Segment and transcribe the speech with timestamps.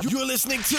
[0.00, 0.77] You're listening to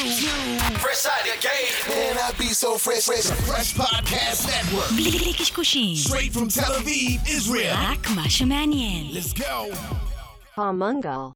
[0.81, 1.95] Fresh Out of Game.
[1.95, 3.27] Man, I be so fresh, fresh.
[3.47, 4.89] Fresh Podcast Network.
[4.97, 7.75] בלי קשקושים, Straight from Tel Aviv, Israel.
[7.77, 9.07] רק מה שמעניין.
[9.13, 9.75] Let's go.
[10.57, 11.35] Pomungal.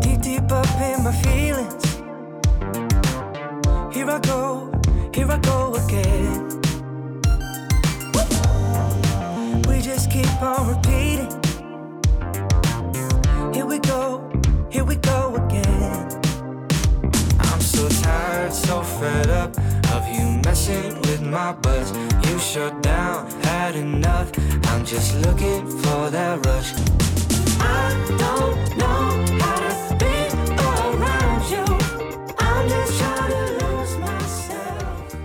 [0.00, 1.84] Deep, deep up in my feelings.
[3.92, 4.70] Here I go,
[5.12, 6.46] here I go again.
[9.68, 11.32] We just keep on repeating.
[13.54, 14.02] Here we go,
[17.80, 19.52] So tired, so fed up
[19.94, 21.88] of you messing with my buzz.
[22.26, 24.28] You shut down, had enough.
[24.70, 26.70] I'm just looking for that rush.
[27.78, 27.84] I
[28.24, 29.02] don't know
[29.42, 30.16] how to be
[30.70, 31.64] around you.
[32.48, 35.16] I'm just trying to lose myself.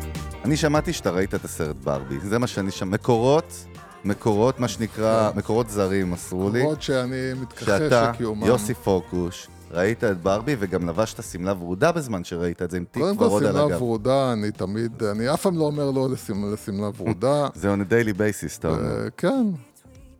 [0.46, 2.92] אני שמעתי שאתה ראית את הסרט ברבי, זה מה שאני שם.
[2.92, 3.66] מקורות,
[4.06, 6.60] מקורות, מה שנקרא, מקורות זרים מסרו לי.
[6.60, 8.44] למרות שאני מתכחש שאתה, לקיומם.
[8.46, 13.02] יוסי פורקוש, ראית את ברבי וגם לבשת שמלה ורודה בזמן שראית את זה עם תיק
[13.04, 13.82] קודם כל ורוד על שמלה הגב.
[13.82, 17.48] ורודה, אני תמיד, אני אף פעם לא אומר לא לשמלה ורודה.
[17.56, 19.04] זה on a daily basis, אתה אומר.
[19.04, 19.46] אה, כן.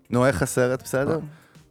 [0.10, 1.20] נו, איך הסרט, בסדר?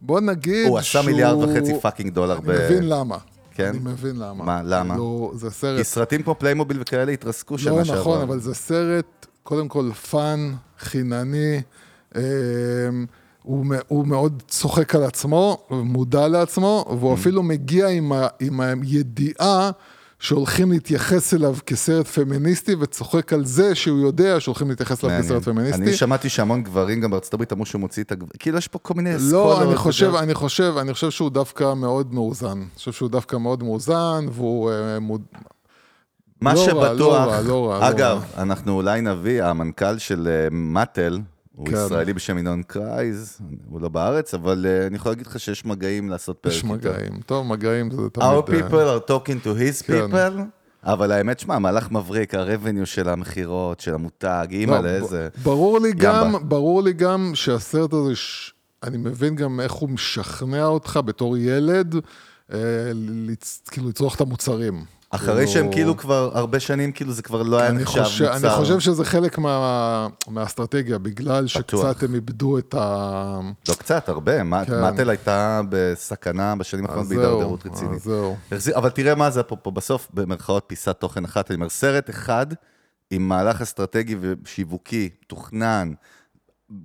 [0.01, 2.49] בוא נגיד הוא עשה שהוא- מיליארד וחצי fucking דולר ב...
[2.49, 3.17] אני מבין למה.
[3.51, 3.69] כן?
[3.69, 4.43] אני מבין למה.
[4.43, 4.97] מה, למה?
[4.97, 5.81] לא, זה כי סרט...
[5.81, 8.01] סרטים כמו פליימוביל וכאלה התרסקו שנה לא שעברה.
[8.01, 11.61] נכון, אבל זה סרט, קודם כל fun, חינני.
[13.45, 16.93] הוא, הוא מאוד צוחק על עצמו, מודע לעצמו, אממ.
[16.93, 19.71] והוא אפילו מגיע עם, ה, עם הידיעה
[20.19, 25.21] שהולכים להתייחס אליו כסרט פמיניסטי, וצוחק על זה שהוא יודע שהולכים להתייחס אליו.
[25.21, 25.81] כסרט פמיניסטי.
[25.81, 28.79] אני שמעתי שהמון גברים גם בארצות הברית אמרו שהוא מוציא את הגברים, כאילו יש פה
[28.79, 29.61] כל מיני לא, אסכולות.
[29.61, 30.15] אני אתה חושב.
[30.15, 32.47] אני חושב, אני חושב שהוא דווקא מאוד מאוזן.
[32.47, 35.21] אני חושב שהוא דווקא מאוד מאוזן, והוא אה, מוד...
[36.41, 38.43] מה לא רע, שבטוח, לא רע, לא רע, לא אגב, רע.
[38.43, 41.19] אנחנו אולי נביא, המנכ"ל של אה, מאטל,
[41.55, 41.73] הוא כן.
[41.73, 46.09] ישראלי בשם ינון קרייז, הוא לא בארץ, אבל אה, אני יכול להגיד לך שיש מגעים
[46.09, 46.63] לעשות פרק יש.
[46.63, 47.21] מגעים.
[47.25, 48.27] טוב, מגעים זה תמיד...
[48.27, 50.05] Our אה, people are talking to his כן.
[50.11, 50.41] people,
[50.83, 55.27] אבל האמת, שמע, מהלך מבריק, הרבניו של המכירות, של המותג, אימא לא, לאיזה...
[55.43, 55.93] ברור לי.
[55.93, 58.53] גם, ברור לי גם שהסרט הזה, ש...
[58.83, 61.95] אני מבין גם איך הוא משכנע אותך בתור ילד,
[62.53, 62.59] אה,
[62.93, 63.61] לצ...
[63.71, 64.85] כאילו לצרוך את המוצרים.
[65.15, 68.47] אחרי שהם כאילו כבר הרבה שנים, כאילו זה כבר לא היה אני נחשב חושב, מוצר.
[68.47, 71.81] אני חושב שזה חלק מה, מהאסטרטגיה, בגלל בטוח.
[71.91, 73.39] שקצת הם איבדו את ה...
[73.69, 74.37] לא קצת, הרבה.
[74.65, 74.81] כן.
[74.81, 78.01] מאטל הייתה בסכנה בשנים האחרונות אז זהו, בהידרדרות אז רצינית.
[78.01, 78.35] זהו.
[78.51, 82.09] החזיר- אבל תראה מה זה פה, פה בסוף, במרכאות פיסת תוכן אחת, אני אומר, סרט
[82.09, 82.45] אחד
[83.11, 85.91] עם מהלך אסטרטגי ושיווקי, תוכנן,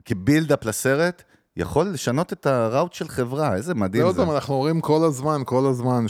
[0.04, 1.22] כ build-up לסרט,
[1.56, 4.22] יכול לשנות את הראוט של חברה, איזה מדהים ועוד זה.
[4.22, 6.04] פעם, אנחנו אומרים כל הזמן, כל הזמן,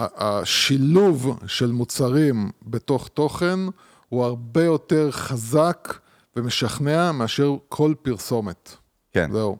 [0.00, 3.58] שהשילוב של מוצרים בתוך תוכן
[4.08, 5.98] הוא הרבה יותר חזק
[6.36, 8.76] ומשכנע מאשר כל פרסומת.
[9.12, 9.56] כן, זהו.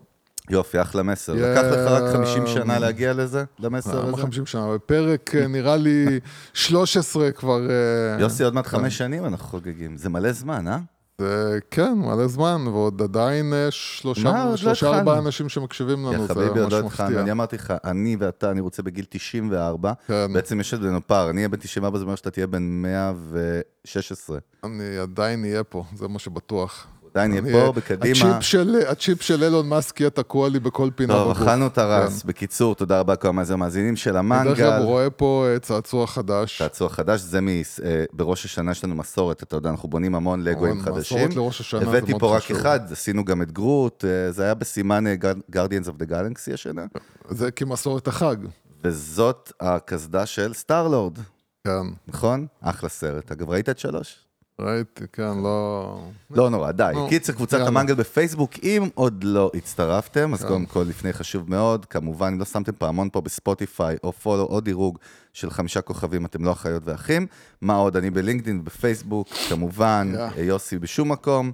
[0.50, 1.32] יופי, אחלה מסר.
[1.32, 1.36] Yeah.
[1.36, 4.22] לקח לך רק 50 שנה להגיע לזה, למסר למה הזה?
[4.22, 4.74] 50 שנה?
[4.74, 6.20] בפרק אה, נראה לי
[6.54, 7.70] 13 כבר...
[7.70, 10.78] אה, יוסי, עוד מעט חמש שנים אנחנו חוגגים, זה מלא זמן, אה?
[11.20, 14.98] זה כן, מלא זמן, ועוד עדיין אה, שלושה, לא שלושה.
[14.98, 17.22] ארבעה אנשים שמקשיבים לנו, יא זה חביבי, עוד ממש לא התחלנו, מפתיע.
[17.22, 20.32] אני אמרתי לך, אני ואתה, אני רוצה בגיל 94, כן.
[20.32, 24.38] בעצם יש לנו פער, אני אהיה בן 94, זה אומר שאתה תהיה בן 116.
[24.64, 26.86] אני עדיין אהיה פה, זה מה שבטוח.
[27.14, 28.04] עדיין אני- נהיה פה, בקדימה.
[28.36, 31.30] הצ'יפ של, הצ'יפ של אילון מאסק יהיה תקוע לי בכל פינה טוב.
[31.30, 32.22] אכלנו את הרס.
[32.22, 32.28] כן.
[32.28, 34.72] בקיצור, תודה רבה לכל המאזינים של המנגל.
[34.76, 36.58] הוא רואה פה אה, צעצוע חדש.
[36.58, 37.40] צעצוע חדש, זה.
[37.84, 41.18] אה, בראש השנה יש לנו מסורת, אתה יודע, אנחנו בונים המון לגויים חדשים.
[41.18, 42.56] מסורת לראש השנה, זה הבאתי מאוד פה רק חשוב.
[42.56, 45.14] אחד, עשינו גם את גרוט, אה, זה היה בסימן אה,
[45.52, 46.84] Guardians of the Galaxy השנה,
[47.30, 48.36] זה כמסורת החג.
[48.84, 51.18] וזאת הקסדה של סטארלורד,
[51.64, 51.70] כן,
[52.08, 52.46] נכון?
[52.60, 53.32] אחלה סרט.
[53.32, 54.18] אגב, ראית את שלוש?
[54.60, 56.04] ראיתי, כן, לא...
[56.30, 56.90] לא נורא, די.
[56.94, 57.58] נו, קיצר, קבוצת.
[57.60, 60.32] המנגל בפייסבוק, אם עוד לא הצטרפתם, כן.
[60.34, 64.42] אז קודם כל, לפני חשוב מאוד, כמובן, אם לא שמתם פעמון פה בספוטיפיי, או פולו,
[64.42, 64.98] או דירוג
[65.32, 67.26] של חמישה כוכבים, אתם לא אחיות ואחים.
[67.60, 67.96] מה עוד?
[67.96, 70.42] אני בלינקדאין, בפייסבוק, כמובן, יא.
[70.42, 71.52] יוסי בשום מקום.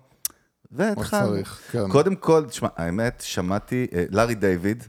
[0.72, 1.36] והתחלנו.
[1.70, 1.88] כן.
[1.88, 4.84] קודם כל, תשמע, האמת, שמעתי, אה, לארי דיוויד,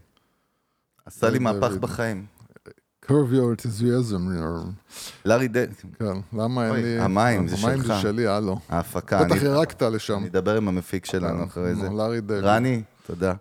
[1.06, 1.72] עשה לי מהפך.
[1.72, 2.37] בחיים.
[3.08, 4.38] Curve your enthusiasm.
[5.26, 7.00] לארי דיוויד, כן, למה אין לי...
[7.00, 8.02] המים זה המים זה שלך.
[8.02, 8.60] שלי, הלו.
[8.70, 9.24] ההפקה.
[9.24, 10.18] בטח ירקת לשם.
[10.18, 11.90] אני אדבר עם המפיק שלנו אחרי זה.
[11.90, 12.44] לארי דיוויד.
[12.44, 13.34] רני, תודה.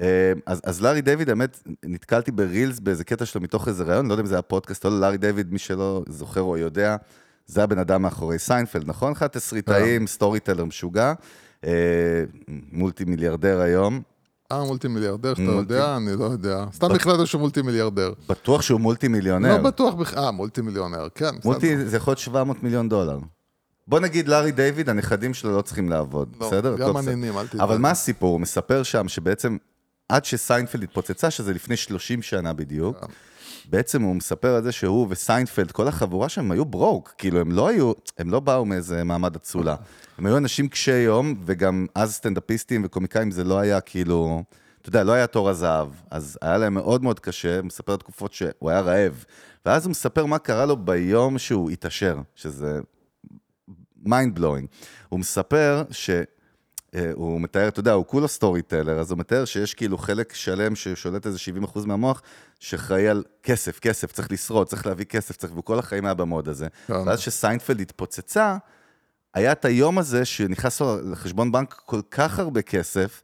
[0.00, 4.06] אה, אז, אז לארי דיוויד, האמת, נתקלתי ב reels באיזה קטע שלו מתוך איזה ראיון,
[4.06, 6.96] לא יודע אם זה היה פודקאסט או לא, לארי דיוויד, מי שלא זוכר או יודע,
[7.46, 9.12] זה הבן אדם מאחורי סיינפלד, נכון?
[9.12, 11.12] אחד תסריטאים, storyteller משוגע,
[11.64, 11.70] אה,
[12.72, 14.02] multi מיליארדר היום.
[14.52, 15.96] אה, multi מיליארדר, שאתה יודע?
[15.96, 16.64] אני לא יודע.
[16.72, 18.12] סתם החלטת שהוא multi מיליארדר.
[18.28, 19.56] בטוח שהוא multi מיליונר.
[19.56, 20.24] לא בטוח בכלל.
[20.24, 21.30] אה, multi מיליונר, כן.
[21.44, 21.86] multi.
[21.86, 23.18] זה יכול להיות 700 מיליון דולר.
[23.86, 26.76] בוא נגיד לארי דיוויד, הנכדים שלו לא צריכים לעבוד, לא, בסדר?
[26.76, 26.96] גם.
[26.96, 27.60] הנינים, אל תדאג.
[27.60, 28.32] אבל מה הסיפור?
[28.32, 29.56] הוא מספר שם שבעצם
[30.08, 32.96] עד שסיינפלד התפוצצה, שזה לפני 30 שנה בדיוק.
[33.70, 37.68] בעצם הוא מספר על זה שהוא וסיינפלד, כל החבורה שם היו broke, כאילו הם לא
[37.68, 39.76] היו, הם לא באו מאיזה מעמד אצולה.
[40.18, 44.42] הם היו אנשים קשי יום, וגם אז סטנדאפיסטים וקומיקאים זה לא היה כאילו,
[44.80, 45.88] אתה יודע, לא היה תור הזהב.
[46.10, 49.24] אז היה להם מאוד מאוד קשה, הוא מספר תקופות שהוא היה רעב.
[49.66, 52.80] ואז הוא מספר מה קרה לו ביום שהוא התעשר, שזה
[53.96, 54.68] mind blowing.
[55.08, 56.10] הוא מספר ש...
[56.94, 60.76] אה, הוא מתאר, אתה יודע, הוא כולו storyteller, אז הוא מתאר שיש כאילו חלק שלם
[60.76, 61.38] ששולט איזה
[61.74, 62.22] 70% מהמוח,
[62.60, 66.48] שאחראי על כסף, כסף, צריך לשרוד, צריך להביא כסף, צריך, והוא כל החיים היה במוד
[66.48, 66.66] הזה.
[66.86, 66.92] כן.
[66.92, 68.56] ואז שסיינפלד התפוצצה,
[69.34, 73.22] היה את היום הזה שנכנס לו לחשבון בנק כל כך הרבה כסף,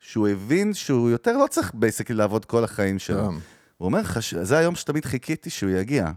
[0.00, 3.28] שהוא הבין שהוא יותר לא צריך basically לעבוד כל החיים שלו.
[3.28, 3.34] כן.
[3.78, 4.34] הוא אומר, חש...
[4.34, 6.10] זה היום שתמיד חיכיתי שהוא יגיע.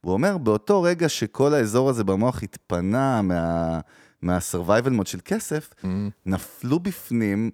[0.00, 3.80] הוא אומר, באותו רגע שכל האזור הזה במוח התפנה מה...
[4.22, 5.86] מה-survival mode של כסף, Mm-hmm.
[6.26, 7.50] נפלו בפנים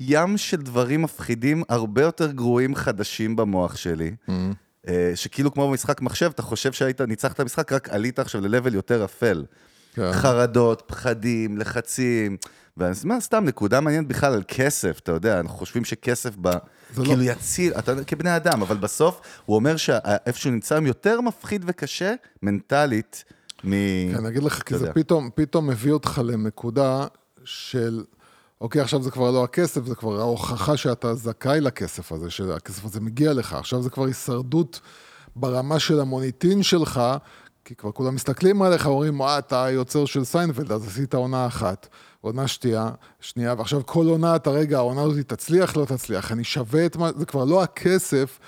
[0.00, 4.10] ים של דברים מפחידים הרבה יותר גרועים חדשים במוח שלי.
[4.10, 4.32] Mm-hmm.
[4.88, 9.04] אה, שכאילו כמו במשחק מחשב, אתה חושב שהיית, ניצחת במשחק, רק עלית עכשיו ל-level יותר
[9.04, 9.44] אפל.
[9.94, 10.12] כן.
[10.12, 12.36] חרדות, פחדים, לחצים.
[12.76, 16.48] ואני אומר, סתם, נקודה מעניינת בכלל על כסף, אתה יודע, אנחנו חושבים שכסף ב...
[16.94, 20.74] זה כאילו לא- יציל, אתה יודע, כבני אדם, אבל בסוף הוא אומר שאיפה שהוא נמצא
[20.74, 23.24] היום יותר מפחיד וקשה, מנטלית,
[23.64, 23.70] מ...
[24.12, 24.92] כן, אני אגיד לך, כי זה.
[24.92, 27.06] פתאום, פתאום מביא אותך לנקודה
[27.44, 28.04] של,
[28.60, 33.00] אוקיי, עכשיו זה כבר לא הכסף, זה כבר ההוכחה שאתה זכאי לכסף הזה, שהכסף הזה
[33.00, 33.52] מגיע לך.
[33.52, 34.80] עכשיו זה כבר הישרדות
[35.36, 37.00] ברמה של המוניטין שלך,
[37.64, 41.88] כי כבר כולם מסתכלים עליך, אומרים, אה, אתה היוצר של סיינפלד, אז עשית עונה אחת,
[42.20, 46.86] עונה שתייה, שנייה, ועכשיו כל עונה, אתה רגע, העונה הזאת תצליח, לא תצליח, אני שווה
[46.86, 48.38] את מה, זה כבר לא הכסף.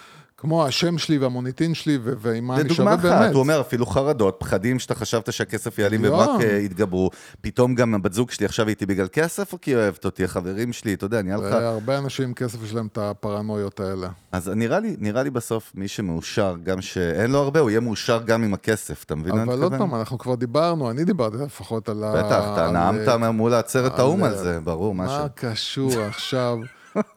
[0.44, 3.32] כמו השם שלי והמוניטין שלי, ועם מה זה אני שווה אחת, באמת.
[3.32, 6.16] הוא אומר, אפילו חרדות, פחדים שאתה חשבת שהכסף יעלים והם לא.
[6.16, 7.10] רק אה, יתגברו.
[7.40, 10.72] פתאום גם הבת זוג שלי עכשיו איתי בגלל כסף, או כי היא אוהבת אותי, החברים
[10.72, 11.42] שלי, אתה יודע, נהיה לך...
[11.42, 14.08] והרבה אנשים עם כסף יש להם את הפרנויות האלה.
[14.32, 18.20] אז נראה לי, נראה לי בסוף, מי שמאושר, גם שאין לו הרבה, הוא יהיה מאושר
[18.26, 19.78] גם עם הכסף, אתה מבין אבל עוד מתכוון?
[19.78, 22.12] פעם, אנחנו כבר דיברנו, אני דיברתי לפחות על ה...
[22.12, 25.18] בטח, אתה נאמת מול עצרת האו"ם על זה, ברור, משהו.
[25.18, 26.58] מה קשור עכשיו?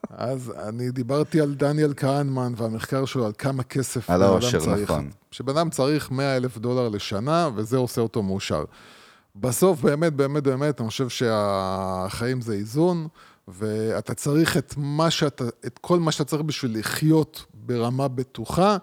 [0.09, 4.59] אז אני דיברתי על דניאל כהנמן והמחקר שלו על כמה כסף על בן אדם העושר,
[4.59, 4.91] צריך.
[4.91, 5.09] נכון.
[5.31, 8.63] שבן אדם צריך 100 אלף דולר לשנה, וזה עושה אותו מאושר.
[9.35, 13.07] בסוף, באמת, באמת, באמת, אני חושב שהחיים זה איזון,
[13.47, 18.77] ואתה צריך את מה שאתה, את כל מה שאתה צריך בשביל לחיות ברמה בטוחה.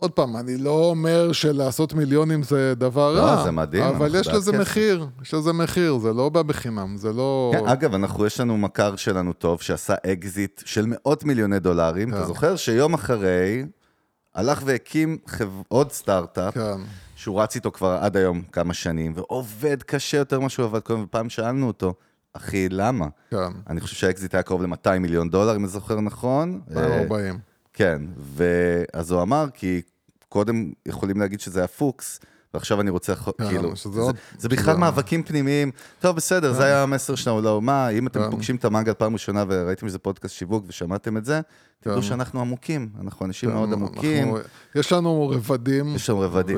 [0.00, 4.28] עוד פעם, אני לא אומר שלעשות מיליונים זה דבר לא, רע, זה מדהים, אבל יש
[4.28, 4.60] לזה כסף.
[4.60, 7.52] מחיר, יש לזה מחיר, זה לא בא בחינם, זה לא...
[7.54, 12.08] כן, אגב, אנחנו, יש לנו מכר שלנו טוב, שעשה אקזיט של מאות מיליוני דולרים.
[12.08, 12.26] אתה כן.
[12.26, 13.64] זוכר שיום אחרי,
[14.34, 16.80] הלך והקים חב- עוד סטארט-אפ, כן,
[17.16, 21.02] שהוא רץ איתו כבר עד היום כמה שנים, ועובד קשה יותר ממה שהוא עבד קודם,
[21.02, 21.94] ופעם שאלנו אותו,
[22.32, 23.06] אחי, למה?
[23.30, 23.36] כן,
[23.70, 26.60] אני חושב שהאקזיט היה קרוב ל-200 מיליון דולר, אם אני זוכר נכון.
[26.76, 27.49] אה, 240.
[27.80, 29.82] כן, ואז הוא אמר, כי
[30.28, 32.20] קודם יכולים להגיד שזה היה פוקס,
[32.54, 35.70] ועכשיו אני רוצה, כן, כאילו, זה, עוד- זה בכלל שזה- מאבקים פנימיים.
[36.00, 38.30] טוב, בסדר, זה היה המסר שלנו לאומה, אם אתם כן.
[38.30, 41.40] פוגשים את המנגל פעם ראשונה וראיתם שזה פודקאסט שיווק ושמעתם את זה,
[41.80, 42.02] תדעו.
[42.02, 44.34] שאנחנו עמוקים, אנחנו אנשים כן, מאוד עמוקים,
[44.74, 46.56] יש לנו רבדים יש לנו רבדים.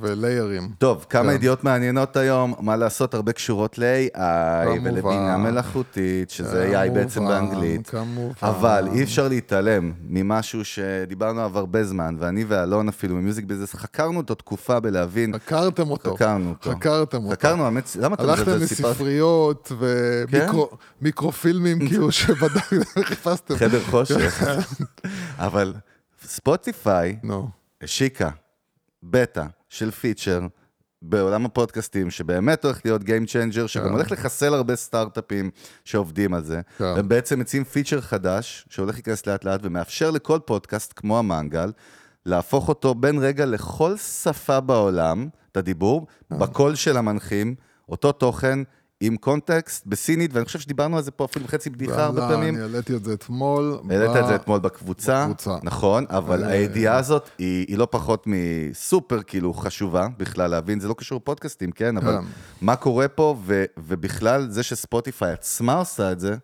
[0.00, 0.68] וליירים.
[0.78, 1.34] טוב, כמה כן.
[1.34, 4.68] ידיעות מעניינות היום, מה לעשות, הרבה קשורות ל-AI.
[4.84, 7.88] ולבינה מלאכותית, שזה AI בעצם באנגלית.
[7.88, 8.32] כמובן.
[8.42, 14.16] אבל אי אפשר להתעלם ממשהו שדיברנו עליו הרבה זמן, ואני ואלון אפילו ממיוזיק ביזנס חקרנו
[14.16, 16.14] אותו תקופה בלהבין, חקרתם אותו.
[16.14, 16.70] חקרנו אותו.
[16.70, 17.30] חקרתם אותו.
[17.32, 18.66] חקרנו, האמת, למה אתה הלכתם מזלזל?
[18.66, 19.72] סיפרתי- לספריות
[20.30, 20.46] כן?
[21.00, 23.56] ומיקרופילמים, כאילו שבדקתם, חיפשתם.
[23.56, 24.44] חדר חושך.
[25.38, 25.74] אבל
[26.24, 27.16] ספוטיפיי
[27.82, 28.30] השיקה
[29.02, 30.40] בטא של feature
[31.02, 33.90] בעולם הפודקאסטים, שבאמת הולך להיות Game Changer, שגם כן.
[33.92, 35.50] הולך לחסל הרבה סטארט-אפים
[35.84, 36.60] שעובדים על זה.
[36.78, 36.84] כן.
[36.84, 41.70] הם בעצם מציעים feature חדש, שהולך להיכנס לאט לאט, ומאפשר לכל פודקאסט, כמו המנגל,
[42.26, 46.38] להפוך אותו בין רגע לכל שפה בעולם, את הדיבור, כן.
[46.38, 47.54] בקול של המנחים,
[47.88, 48.58] אותו תוכן.
[49.00, 52.54] עם קונטקסט בסינית, ואני חושב שדיברנו על זה פה אפילו חצי בדיחה הרבה פעמים.
[52.54, 53.78] אני העליתי את זה אתמול.
[53.90, 55.56] העלית את זה אתמול בקבוצה, בקבוצה.
[55.62, 60.88] נכון, אבל אה, הידיעה הזאת היא, היא לא פחות מסופר כאילו חשובה בכלל להבין, זה
[60.88, 62.24] לא קשור לפודקאסטים, כן, אבל כן.
[62.60, 66.36] מה קורה פה, ו, ובכלל זה שספוטיפיי עצמה עושה את זה,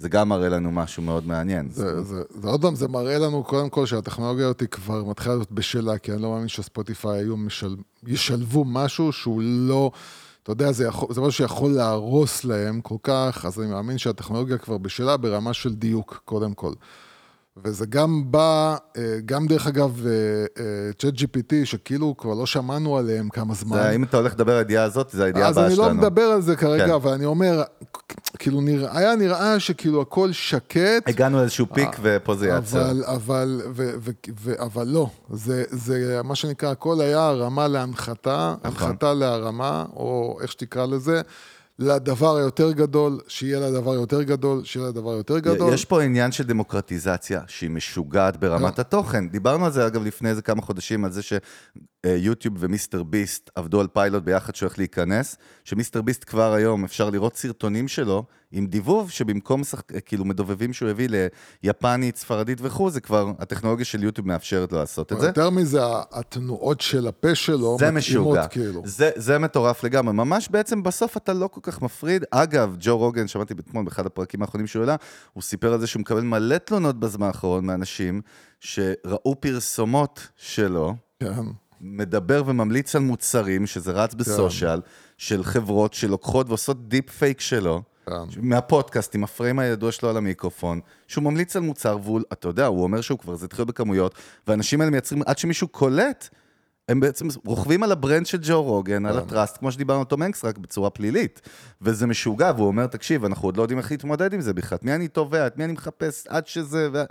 [0.00, 1.68] זה גם מראה לנו משהו מאוד מעניין.
[1.70, 5.52] זה, זה, זה עוד פעם, זה מראה לנו קודם כל שהטכנולוגיה הזאת כבר מתחילה להיות
[5.52, 7.76] בשלה, כי אני לא מאמין שספוטיפיי היו משל...
[8.06, 9.90] ישלבו משהו שהוא לא,
[10.42, 14.58] אתה יודע, זה, יכול, זה משהו שיכול להרוס להם כל כך, אז אני מאמין שהטכנולוגיה
[14.58, 16.72] כבר בשלה ברמה של דיוק, קודם כל.
[17.64, 20.00] וזה גם בא, אה, גם דרך אגב,
[20.98, 23.76] צ'אט GPT, שכאילו כבר לא שמענו עליהם כמה זמן.
[23.76, 25.88] זה, אם אתה הולך לדבר על הידיעה הזאת, זה הידיעה אז הבאה אני שלנו.
[25.88, 26.92] לא מדבר על זה כרגע, כן.
[26.92, 27.62] אבל אני אומר,
[28.38, 31.02] כאילו, נראה- היה נראה שכאילו הכל שקט.
[31.06, 32.90] הגענו לאיזשהו פיק ופה זה ייעצר.
[32.90, 38.54] אבל, אבל, ו, ו, ו, אבל לא, זה, זה מה שנקרא, הכל היה הרמה להנחתה,
[38.64, 38.88] נכון.
[38.88, 41.20] הנחתה להרמה, או איך שתקרא לזה,
[41.80, 45.74] לדבר היותר גדול, שיהיה לדבר יותר גדול, שיהיה לדבר יותר גדול.
[45.74, 48.80] יש פה עניין של דמוקרטיזציה שהיא משוגעת ברמת לא.
[48.82, 49.28] התוכן.
[49.28, 51.22] דיברנו על זה, אגב, לפני איזה כמה חודשים, על זה
[52.06, 57.36] שיוטיוב ומיסטר ביסט עבדו על פיילוט ביחד שהולך להיכנס, שמיסטר ביסט כבר היום, אפשר לראות
[57.36, 59.82] סרטונים שלו עם דיבוב, שבמקום שח...
[60.04, 61.08] כאילו מדובבים שהוא הביא
[61.62, 65.26] ליפנית, ספרדית וכו', זה כבר, הטכנולוגיה של יוטיוב מאפשרת לו לעשות את זה.
[65.26, 65.80] יותר מזה,
[66.12, 68.46] התנועות של הפה שלו זה מתאימות משוגע.
[68.46, 68.82] כאילו.
[68.84, 70.14] זה, זה מטורף לגמרי.
[70.14, 72.24] ממש בעצם בסוף אתה לא כל כך מפריד.
[72.30, 74.96] אגב, ג'ו רוגן, שמעתי אתמול באחד הפרקים האחרונים שהוא העלה,
[75.32, 78.20] הוא סיפר על זה שהוא מקבל מלא תלונות בזמן האחרון מאנשים
[78.60, 81.42] שראו פרסומות שלו, כן.
[81.80, 84.80] מדבר וממליץ על מוצרים, שזה רץ ב social,
[85.18, 87.82] של חברות שלוקחות ועושות deep fake שלו.
[88.06, 88.12] כן.
[88.36, 92.66] מהפודקאסט, עם ה frame הידוע שלו על המיקרופון, שהוא ממליץ על מוצר, והוא, אתה יודע,
[92.66, 94.14] הוא אומר שהוא כבר, זה התחיל בכמויות,
[94.46, 96.28] והאנשים האלה מייצרים, עד שמישהו קולט,
[96.88, 100.06] הם בעצם רוכבים על ה brand של ג'ו רוגן, על ה trust, כמו שדיברנו על
[100.06, 101.40] טום הנקס, רק בצורה פלילית.
[101.82, 104.84] וזה משוגע, והוא אומר, תקשיב, אנחנו עוד לא יודעים איך להתמודד עם זה בכלל, את
[104.84, 106.88] מי אני תובע, את מי אני מחפש, עד שזה...
[106.92, 107.02] ו...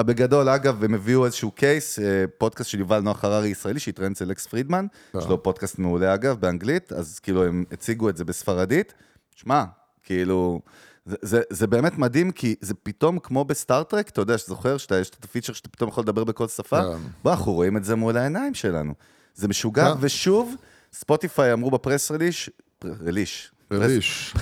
[0.00, 4.32] בגדול, אגב, הם הביאו איזשהו case, אה, פודקאסט של יובל נוח הררי ישראלי, שהתראיין אצל
[4.32, 4.86] לקס פרידמן,
[5.18, 8.94] יש לו פודקאסט מעולה אגב, באנגלית, אז כאילו הם הציגו את זה בספרדית.
[9.34, 9.64] שמע,
[10.02, 10.60] כאילו,
[11.06, 14.98] זה, זה, זה באמת מדהים, כי זה פתאום כמו בסטאר טרק, אתה יודע, שזוכר שאתה,
[14.98, 16.82] יש את ה feature שאתה פתאום יכול לדבר בכל שפה?
[16.82, 16.98] כן.
[17.24, 18.94] בוא, אנחנו רואים את זה מול העיניים שלנו.
[19.34, 19.98] זה משוגע, כן.
[20.00, 20.54] ושוב,
[20.92, 22.50] ספוטיפיי אמרו ב press relish,
[22.84, 24.34] relish, relish.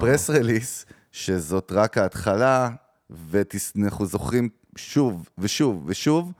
[0.00, 2.70] press release, שזאת רק ההתחלה,
[3.10, 6.32] ואנחנו זוכרים שוב ושוב ושוב,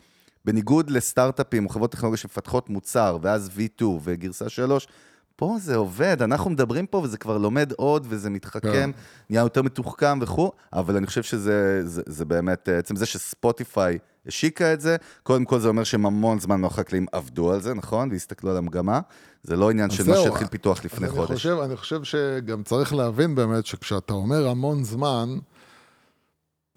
[0.44, 4.88] בניגוד לסטארט-אפים או חברות טכנולוגיה שמפתחות מוצר, ואז V2 וגרסה 3,
[5.36, 8.90] פה זה עובד, אנחנו מדברים פה וזה כבר לומד עוד וזה מתחכם, כן.
[9.30, 13.98] נהיה יותר מתוחכם וכו', אבל אני חושב שזה זה, זה באמת, אה, עצם זה שספוטיפיי
[14.26, 18.08] השיקה את זה, קודם כל זה אומר שהם המון זמן מהחקלאים עבדו על זה, נכון?
[18.12, 19.00] והסתכלו על המגמה.
[19.42, 21.32] זה לא עניין של מה שהתחיל פיתוח לפני אני חודש.
[21.32, 25.28] חושב, אני חושב שגם צריך להבין באמת שכשאתה אומר המון זמן,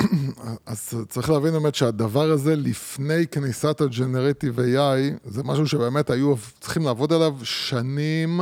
[0.65, 6.83] אז צריך להבין באמת שהדבר הזה לפני כניסת ה-Generative AI, זה משהו שבאמת היו צריכים
[6.83, 8.41] לעבוד עליו שנים,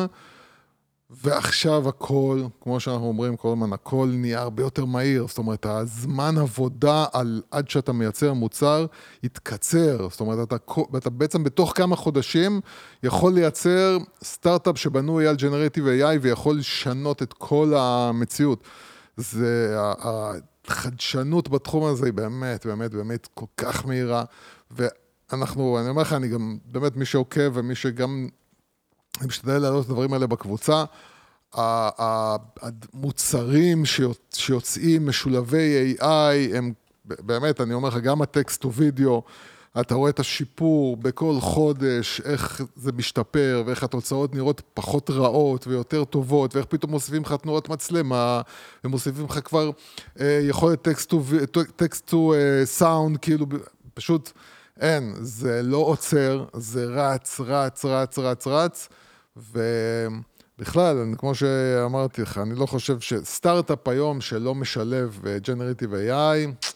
[1.10, 5.26] ועכשיו הכל, כמו שאנחנו אומרים כל הזמן, הכל נהיה הרבה יותר מהיר.
[5.28, 8.86] זאת אומרת, הזמן עבודה על עד שאתה מייצר מוצר
[9.24, 10.08] התקצר.
[10.12, 10.56] זאת אומרת, אתה,
[10.98, 12.62] אתה בעצם בתוך כמה חודשים
[13.04, 18.64] יכול לייצר סטארט-אפ שבנוי על Generative AI ויכול לשנות את כל המציאות.
[19.18, 19.78] זה,
[20.68, 24.24] החדשנות בתחום הזה היא באמת, באמת, באמת כל כך מהירה.
[24.72, 28.30] ואנחנו, אני אומר לך, אני גם, באמת, מי שעוקב ומי שגם
[29.26, 30.84] משתדל להעלות את הדברים האלה בקבוצה.
[32.94, 36.74] המוצרים שיוצ- שיוצאים משולבי AI הם
[37.06, 39.24] באמת, אני אומר לך, גם ה text to video,
[39.80, 46.04] אתה רואה את השיפור בכל חודש, איך זה משתפר, ואיך התוצאות נראות פחות רעות ויותר
[46.04, 48.42] טובות, ואיך פתאום מוסיפים לך תנועות מצלמה,
[48.84, 49.70] ומוסיפים לך כבר
[50.20, 50.82] אה, יכולת
[51.76, 52.34] text to,
[52.66, 53.46] sound, כאילו,
[53.94, 54.32] פשוט
[54.80, 58.90] אין, זה לא עוצר, זה רץ, רץ, רץ, רץ, רץ,
[59.38, 66.68] ובכלל, אני- כמו שאמרתי לך, אני לא חושב שסטארט-אפ היום שלא משלב אה, Generative AI,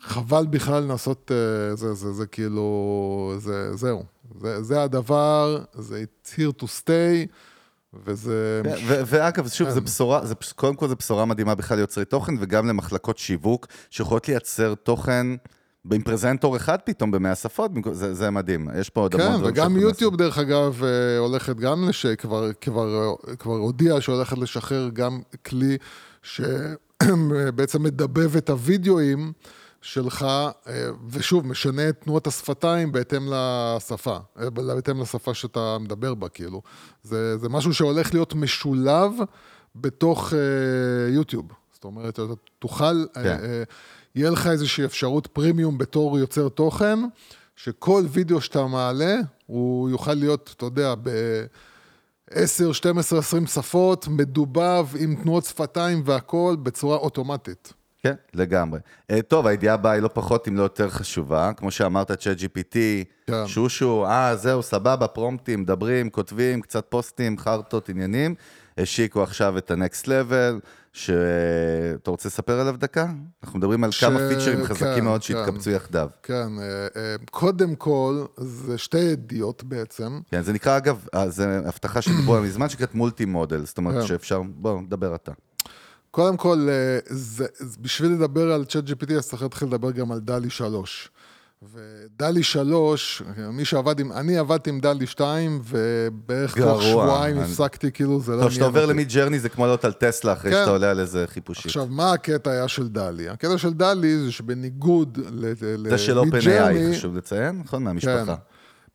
[0.00, 4.04] חבל בכלל לנסות, אה, זה, זה, זה כאילו, זה, זהו.
[4.40, 7.26] זה, זה הדבר, זה it's here to stay,
[8.04, 8.60] וזה...
[8.64, 12.34] כן, ו- ואגב, שוב, זה בשורה, זה, קודם כל זו בשורה מדהימה בכלל ליוצרי תוכן,
[12.40, 15.26] וגם למחלקות שיווק, שיכולות לייצר תוכן
[15.92, 18.68] עם פרזנטור אחד פתאום במאה שפות, זה, זה מדהים.
[18.78, 22.06] יש פה עוד המון כן, דברים וגם שיכולים יוטיוב, דרך אגב, אה, הולכת גם לש...
[22.06, 25.78] כבר, כבר, כבר הודיעה שהולכת לשחרר גם כלי
[26.22, 29.32] שבעצם מדבב את הוידאוים
[29.82, 36.28] שלך, אה, ושוב, משנה את תנועות השפתיים בהתאם לשפה, אה, בהתאם לשפה שאתה מדבר בה,
[36.28, 36.62] כאילו.
[37.02, 39.12] זה, זה משהו שהולך להיות משולב
[39.74, 41.52] בתוך אה, יוטיוב.
[41.72, 42.22] זאת אומרת, אתה
[42.58, 43.04] תוכל...
[43.14, 43.20] כן.
[43.20, 43.62] אה, אה,
[44.14, 46.98] יהיה לך איזושהי אפשרות פרימיום בתור יוצר תוכן,
[47.56, 55.16] שכל וידאו שאתה מעלה, הוא יוכל להיות, אתה יודע, ב-10, 12, 20 שפות, מדובב עם
[55.22, 57.72] תנועות שפתיים והכול בצורה אוטומטית.
[58.02, 58.80] כן, לגמרי.
[59.12, 61.50] Uh, טוב, הידיעה הבאה היא לא פחות, אם לא יותר חשובה.
[61.56, 62.76] כמו שאמרת, צ'אט GPT,
[63.26, 63.46] כן.
[63.46, 68.34] שושו, אה, זהו, סבבה, פרומפטים, מדברים, כותבים, קצת פוסטים, חרטות, עניינים.
[68.78, 70.60] השיקו עכשיו את ה-next level,
[70.92, 73.06] שאתה רוצה לספר עליו דקה?
[73.42, 75.26] אנחנו מדברים על ש- כמה פיצ'רים חזקים כן, מאוד כן.
[75.26, 76.08] שהתקבצו יחדיו.
[76.22, 76.64] כן, אה,
[76.96, 80.20] אה, קודם כל, זה שתי ידיעות בעצם.
[80.30, 84.00] כן, זה נקרא, אגב, אה, זה הבטחה שדיברו עליה מזמן, שנקראת מולטי מודל, זאת אומרת
[84.00, 84.06] כן.
[84.06, 85.32] שאפשר, בוא, דבר אתה.
[86.10, 87.46] קודם כל, אה, זה,
[87.80, 91.08] בשביל לדבר על צ'אט GPT, אז צריך להתחיל לדבר גם על דלי 3.
[91.74, 96.82] ודלי 3, מי שעבד עם, אני עבדתי עם דלי 2, ובערך תוך גרוע.
[96.82, 98.86] שבועיים אני- הפסקתי, כאילו, זה לא טוב, כשאתה עובר.
[98.86, 100.56] למיד ג'רני זה כמו לעלות על טסלה אחרי כן.
[100.60, 101.66] שאתה עולה על איזה חיפושית.
[101.66, 103.28] עכשיו, מה הקטע היה של דלי?
[103.28, 107.84] הקטע של דלי זה שבניגוד ל- ל- זה של OpenAI, למיד ג'רני- חשוב לציין, נכון?
[107.84, 108.24] מהמשפחה.
[108.26, 108.32] כן.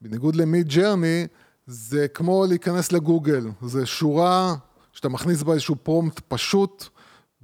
[0.02, 1.28] בניגוד למיד ג'רני,
[1.68, 3.46] זה כמו להיכנס לגוגל.
[3.66, 4.56] זה שורה
[4.94, 6.86] שאתה מכניס בה איזשהו prompt פשוט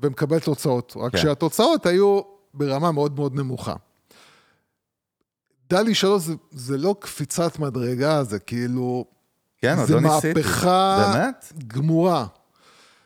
[0.01, 0.93] ומקבל תוצאות.
[0.99, 1.17] רק כן.
[1.17, 2.21] שהתוצאות היו
[2.53, 3.75] ברמה מאוד מאוד נמוכה.
[5.69, 9.05] דלי שלוש זה, זה לא קפיצת מדרגה, זה כאילו...
[9.57, 10.33] כן, עוד זה לא ניסיתי.
[10.39, 11.53] מהפכה באמת?
[11.67, 12.25] גמורה.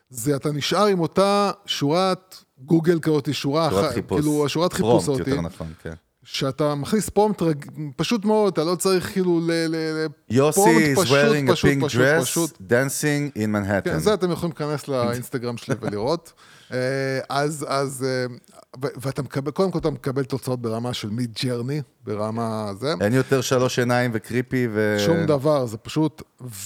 [0.09, 3.93] זה אתה נשאר עם אותה שורת גוגל כזאת, שורה אחת.
[4.07, 5.27] כאילו השורת חיפוש פרומפט, הזאת.
[5.27, 5.93] יותר נכון, כן.
[6.23, 7.65] שאתה מכניס פרומפט רג...
[7.95, 9.51] פשוט מאוד, אתה לא צריך כאילו ל...
[9.51, 9.75] ל...
[9.75, 10.07] ל...
[10.29, 12.51] יוסי is פשוט, wearing a פשוט, pink פשוט, dress, פשוט.
[12.51, 13.83] dancing in Manhattan.
[13.83, 16.33] כן, זה אתם יכולים להיכנס לאינסטגרם שלי ולראות.
[16.71, 18.35] אה, אז, אז, אה,
[18.81, 22.93] ואתה מקבל, קודם כל אתה מקבל תוצאות ברמה של מיד ג'רני, ברמה זה.
[23.01, 24.97] אין יותר שלוש עיניים וקריפי ו...
[25.05, 26.21] שום דבר, זה פשוט,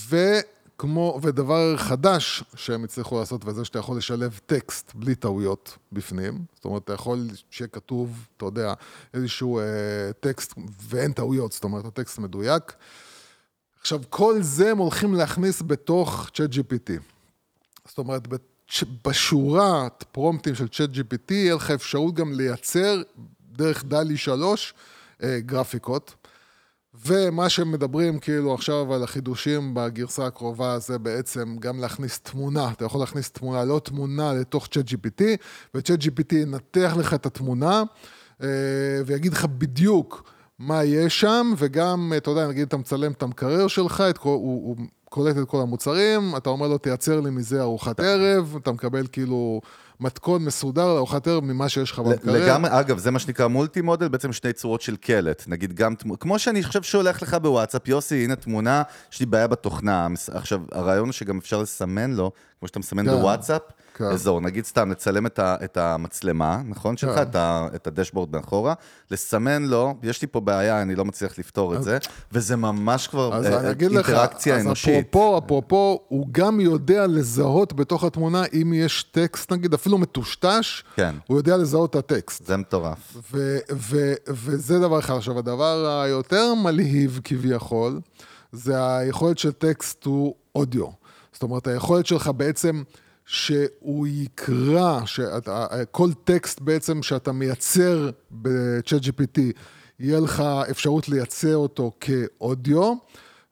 [0.09, 6.39] וכמו, ודבר חדש שהם הצליחו לעשות, וזה שאתה יכול לשלב טקסט בלי טעויות בפנים.
[6.55, 8.73] זאת אומרת, אתה יכול שיהיה כתוב, אתה יודע,
[9.13, 9.63] איזשהו אה,
[10.19, 10.53] טקסט,
[10.89, 12.73] ואין טעויות, זאת אומרת, הטקסט מדויק.
[13.81, 16.91] עכשיו, כל זה הם הולכים להכניס בתוך צ'אט GPT.
[17.87, 18.27] זאת אומרת,
[19.05, 23.01] בשורת פרומפטים של צ'אט GPT, יהיה לך אפשרות גם לייצר
[23.51, 24.73] דרך דלי 3
[25.23, 26.15] אה, גרפיקות.
[27.05, 32.85] ומה שהם מדברים כאילו עכשיו על החידושים בגרסה הקרובה זה בעצם גם להכניס תמונה, אתה
[32.85, 35.23] יכול להכניס תמונה, לא תמונה לתוך צ'אט GPT,
[35.73, 37.83] וצ'אט GPT ינתח לך את התמונה
[38.43, 38.47] אה,
[39.05, 44.03] ויגיד לך בדיוק מה יש שם, וגם, אתה יודע, נגיד אתה מצלם את המקרר שלך,
[44.09, 44.77] את כל, הוא, הוא
[45.09, 49.61] קולט את כל המוצרים, אתה אומר לו תייצר לי מזה ארוחת ערב, אתה מקבל כאילו
[49.99, 52.45] מתכון מסודר לארוחת ערב ממה שיש לך במקרר.
[52.45, 55.43] לגמרי, אגב, זה מה שנקרא מולטי מודל, בעצם שני צורות של קלט.
[55.47, 60.07] נגיד גם, כמו שאני חושב שהולך לך בוואטסאפ, יוסי, הנה תמונה, יש לי בעיה בתוכנה.
[60.31, 63.61] עכשיו, הרעיון הוא שגם אפשר לסמן לו, כמו שאתה מסמן כן, בוואטסאפ,
[63.95, 64.05] כן.
[64.05, 67.21] אזור, נגיד סתם, לצלם את, ה, את המצלמה, נכון שלך, כן.
[67.21, 68.73] את, ה, את הדשבורד מאחורה,
[69.11, 71.97] לסמן לו, יש לי פה בעיה, אני לא מצליח לפתור את זה,
[72.31, 75.07] וזה ממש כבר אז אה, אני אגיד לך, אינטראקציה אז אנושית.
[75.09, 81.15] אפרופו, אפרופו, הוא גם יודע לזהות בתוך התמונה, אם יש טקסט, נגיד, אפילו מטושטש, כן.
[81.27, 82.45] הוא יודע לזהות את הטקסט.
[82.45, 83.17] זה מטורף.
[83.33, 85.15] ו- ו- וזה דבר אחד.
[85.15, 87.99] עכשיו, הדבר היותר מלהיב כביכול,
[88.51, 90.99] זה היכולת של טקסט הוא אודיו.
[91.33, 92.83] זאת אומרת, היכולת שלך בעצם
[93.25, 99.39] שהוא יקרא, שאתה, כל טקסט בעצם שאתה מייצר ב-chat GPT,
[99.99, 102.93] יהיה לך אפשרות לייצר אותו כאודיו,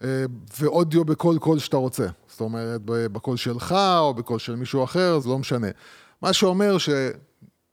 [0.04, 0.26] אה,
[0.60, 2.08] ואודיו בכל קול שאתה רוצה.
[2.28, 5.68] זאת אומרת, בקול שלך או בקול של מישהו אחר, זה לא משנה.
[6.22, 6.90] מה שאומר ש...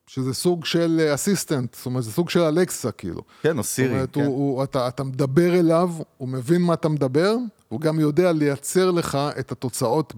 [0.06, 3.22] שזה סוג של assistant, זאת אומרת, זה סוג של אלקסה, כאילו.
[3.42, 4.24] כן, או זאת סירי, אומרת, כן.
[4.24, 7.36] הוא, הוא, אתה, אתה מדבר אליו, הוא מבין מה אתה מדבר,
[7.74, 10.14] הוא גם יודע לייצר לך את התוצאות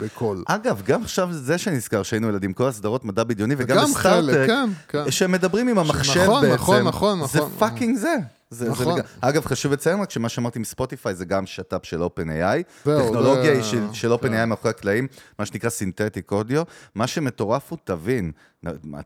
[0.00, 0.44] בקול.
[0.46, 5.10] אגב, גם עכשיו זה שנזכר שהיינו ילדים, כל הסדרות מדע בדיוני וגם חלק, כן, כן.
[5.10, 7.50] שהם מדברים עם המחשב נכון, בעצם, נכון, נכון, זה נכון.
[7.58, 8.14] fucking זה.
[8.50, 8.98] זה, זה נכון.
[8.98, 9.04] לג...
[9.20, 12.62] אגב, חשוב לציין רק שמה שאמרתי עם ספוטיפיי זה גם שת"פ של OpenAI.
[12.84, 15.06] זהו, טכנולוגיה זה- של, של OpenAI מאחורי הקלעים,
[15.38, 16.62] מה שנקרא synthetic audio.
[16.94, 18.32] מה שמטורף הוא, תבין,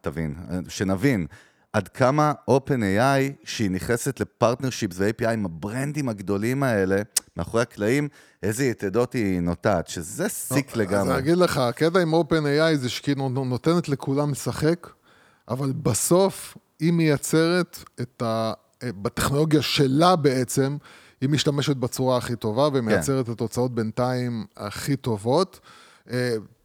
[0.01, 0.35] תבין,
[0.69, 1.27] שנבין.
[1.73, 7.03] עד כמה OpenAI, שהיא נכנסת ל partnerships ו-API עם הברנדים הגדולים האלה,
[7.37, 8.09] מאחורי הקלעים,
[8.43, 11.19] איזה יתדות היא נוטעת, שזה sick אז אני לגמרי.
[11.19, 14.91] אגיד לך, הקטע עם OpenAI זה שכאילו נותנת לכולם לשחק,
[15.49, 18.53] אבל בסוף היא מייצרת את ה...
[18.85, 20.77] בטכנולוגיה שלה בעצם,
[21.21, 25.61] היא משתמשת בצורה הכי טובה ומייצרת את התוצאות בינתיים הכי טובות.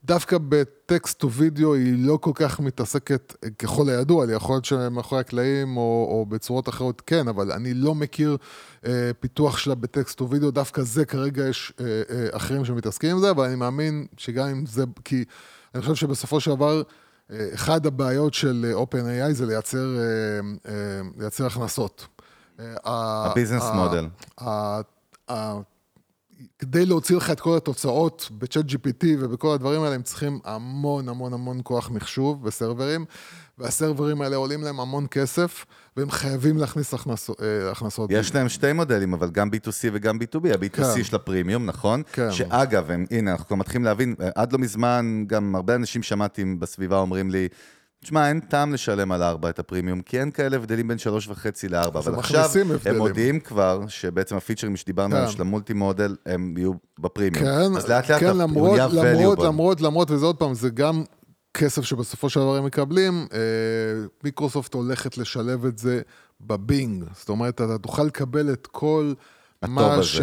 [0.04, 4.66] דווקא בטקסט או וידאו היא לא כל כך מתעסקת, אה, ככל הידוע לי, יכול להיות
[4.66, 8.38] שמאחורי הקלעים או, או בצורות אחרות כן, אבל אני לא מכיר
[8.86, 13.20] אה, פיתוח שלה בטקסט או וידאו, דווקא זה כרגע יש אה, אה, אחרים שמתעסקים עם
[13.20, 15.24] זה, אבל אני מאמין שגם אם זה, כי
[15.76, 16.82] אני חושב שבסופו של דבר,
[17.32, 22.08] אה, אחד הבעיות של אה, OpenAI זה לייצר, אה, אה, לייצר הכנסות.
[22.60, 24.08] אה, הביזנס מודל.
[26.60, 31.34] כדי להוציא לך את כל התוצאות בצ'אט GPT ובכל הדברים האלה, הם צריכים המון המון
[31.34, 33.06] המון כוח מחשוב וסרברים,
[33.58, 35.66] והסרברים האלה עולים להם המון כסף,
[35.98, 37.42] והם חייבים להכניס הכנסות.
[37.42, 38.12] אה, הכנסות.
[38.12, 40.48] יש להם שתי מודלים, אבל גם B2C וגם B2B.
[40.54, 41.04] ה-B2C כן.
[41.04, 42.04] של הפרימיום, נכון?
[42.12, 42.32] כן.
[42.32, 46.46] שאגב, הם, הנה, אנחנו כבר מתחילים להבין, אה, עד לא מזמן, גם הרבה אנשים שמעתי
[46.46, 47.48] בסביבה אומרים לי,
[48.04, 51.70] תשמע, אין טעם לשלם על ארבע את הפרימיום, כי אין כאלה הבדלים בין שלוש וחצי
[51.70, 52.98] לארבע, אבל עכשיו מכניסים הם הבדלים.
[52.98, 55.18] מודיעים כבר שבעצם הפיצ'רים שדיברנו כן.
[55.18, 57.46] עליהם של המולטי מודל, הם יהיו בפרימיום.
[57.46, 59.44] כן, אז לאט לאט כן, הוא למרות, נהיה למרות, valuable.
[59.44, 61.04] למרות, למרות, וזה עוד פעם, זה גם
[61.54, 63.40] כסף שבסופו של דבר הם מקבלים, אה,
[64.24, 66.02] מיקרוסופט הולכת לשלב את זה
[66.42, 67.04] בבינג.
[67.20, 69.14] זאת אומרת, אתה תוכל לקבל את כל...
[69.78, 70.04] הטוב הזה.
[70.04, 70.22] ש...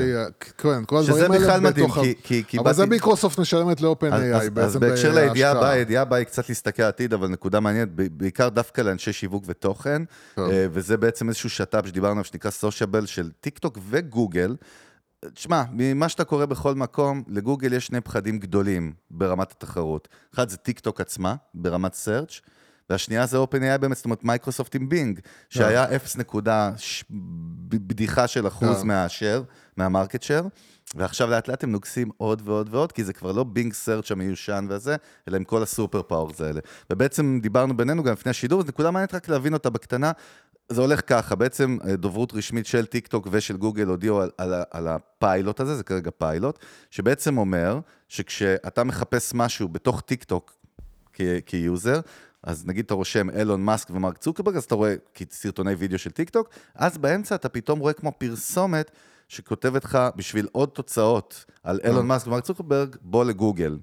[0.59, 3.80] כן, כל הדברים האלה בכלל מדהים, בתוך כי- כי- כי אבל זה באתי- מיקרוסופט משלמת
[3.80, 5.50] לאופן AI אז, בעצם אז בהקשר לידיעה בהשקעה.
[5.50, 10.02] הבאה, הידיעה הבאה היא קצת להסתכל עתיד, אבל נקודה מעניינת, בעיקר דווקא לאנשי שיווק ותוכן.
[10.38, 14.57] אה, וזה בעצם איזשהו שת"פ שדיברנו עליו, שנקרא sociable של טיק טוק וגוגל.
[15.35, 20.09] תשמע, ממה שאתה קורא בכל מקום, לגוגל יש שני פחדים גדולים ברמת התחרות.
[20.35, 22.40] אחד זה טיק טוק עצמה, ברמת search,
[22.90, 27.04] והשנייה זה OpenAI באמת, זאת אומרת מייקרוסופט עם בינג, שהיה 0 נקודה ש-
[27.68, 28.86] ב- בדיחה של אחוז כן.
[28.86, 29.42] מהשאר,
[29.76, 30.44] מה market share,
[30.94, 34.66] ועכשיו לאט לאט הם נוגסים עוד ועוד ועוד, כי זה כבר לא בינג search המיושן
[34.68, 34.96] והזה,
[35.28, 36.60] אלא עם כל ה super powers האלה.
[36.90, 40.12] ובעצם דיברנו בינינו גם לפני השידור, זו נקודה מעניינת רק להבין אותה בקטנה.
[40.68, 44.54] זה הולך ככה, בעצם אה, דוברות רשמית של טיק טוק ושל גוגל הודיעו על, על,
[44.70, 46.58] על הפיילוט הזה, זה כרגע פיילוט,
[46.90, 50.54] שבעצם אומר שכשאתה מחפש משהו בתוך טיק טוק
[51.46, 52.00] כ user,
[52.46, 54.94] אז נגיד אתה רושם אילון מאסק ומרק צוקרברג, אז אתה רואה
[55.30, 58.90] סרטוני וידאו של טיק טוק, אז באמצע אתה פתאום רואה כמו פרסומת
[59.28, 63.78] שכותבת לך בשביל עוד תוצאות על אילון מאסק ומרק צוקרברג, בוא לגוגל.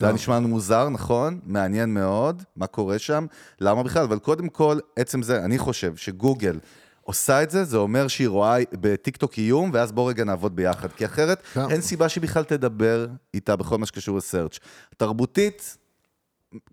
[0.00, 1.40] זה היה נשמע לנו מוזר, נכון?
[1.44, 3.26] מעניין מאוד, מה קורה שם,
[3.60, 4.02] למה בכלל?
[4.02, 6.58] אבל קודם כל, עצם זה, אני חושב שגוגל
[7.02, 11.06] עושה את זה, זה אומר שהיא רואה בטיקטוק איום, ואז בוא רגע נעבוד ביחד, כי
[11.06, 11.70] אחרת כן.
[11.70, 14.58] אין סיבה שהיא בכלל תדבר איתה בכל מה שקשור לסרצ'.
[14.96, 15.76] תרבותית,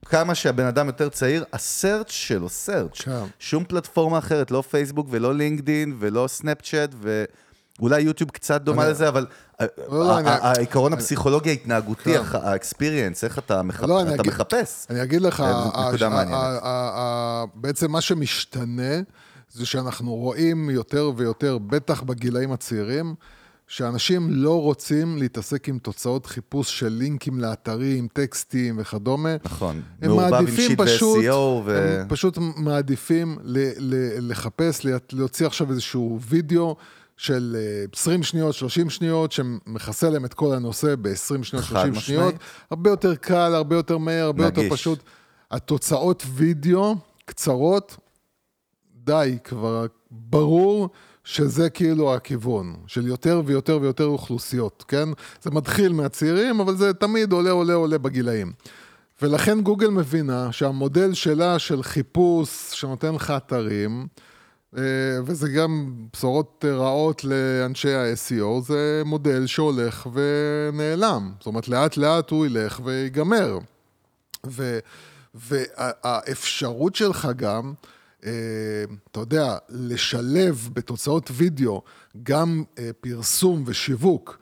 [0.05, 3.01] כמה שהבן אדם יותר צעיר, הסרצ' שלו סרצ'.
[3.01, 3.23] כן.
[3.39, 6.95] שום פלטפורמה אחרת, לא פייסבוק ולא לינקדין ולא סנאפצ'אט
[7.79, 9.25] ואולי יוטיוב קצת דומה אני- לזה, אבל
[9.61, 12.21] לא, לא, ה- אני- ה- העיקרון הפסיכולוגי ההתנהגותי, כן.
[12.33, 14.85] האקספיריאנס, איך אתה מח- לא, אני אתה אגיד- מחפש.
[14.89, 16.33] אני אגיד לך, אה, ה- מעניינת.
[16.33, 19.01] ה- ה- ה- בעצם מה שמשתנה
[19.51, 23.15] זה שאנחנו רואים יותר ויותר, בטח בגילאים הצעירים,
[23.67, 29.35] שאנשים לא רוצים להתעסק עם תוצאות חיפוש של לינקים לאתרים, טקסטים וכדומה.
[29.43, 29.81] נכון.
[30.01, 31.33] הם מעורבב עם מעדיפים שיט פשוט, ו-SEO
[31.65, 31.99] ו...
[32.01, 36.75] הם פשוט מעדיפים ל- ל- לחפש, לה- להוציא עכשיו איזשהו וידאו
[37.17, 41.91] של אה, 20 שניות, 30 שניות, שמכסה להם את כל הנושא ב-20 שניות, חד 30
[41.91, 42.01] משמעית.
[42.05, 42.35] שניות.
[42.71, 44.73] הרבה יותר קל, הרבה יותר מהר, הרבה יותר נגיש.
[44.73, 44.99] פשוט.
[45.51, 47.97] התוצאות וידאו קצרות,
[48.95, 50.89] די, כבר ברור
[51.25, 55.09] שזה כאילו הכיוון, של יותר ויותר ויותר אוכלוסיות, כן?
[55.41, 58.51] זה מתחיל מהצעירים, אבל זה תמיד עולה, עולה, עולה בגילאים.
[59.21, 64.07] ולכן גוגל מבינה שהמודל שלה של חיפוש שנותן לך אתרים,
[64.77, 64.83] אה,
[65.25, 71.31] וזה גם בשורות רעות לאנשי ה-SEO, זה מודל שהולך ונעלם.
[71.39, 73.59] זאת אומרת, לאט לאט הוא ילך ויגמר.
[75.33, 77.73] והאפשרות שלך גם,
[79.11, 81.81] אתה יודע, לשלב בתוצאות וידאו
[82.23, 84.37] גם אה, פרסום ושיווק,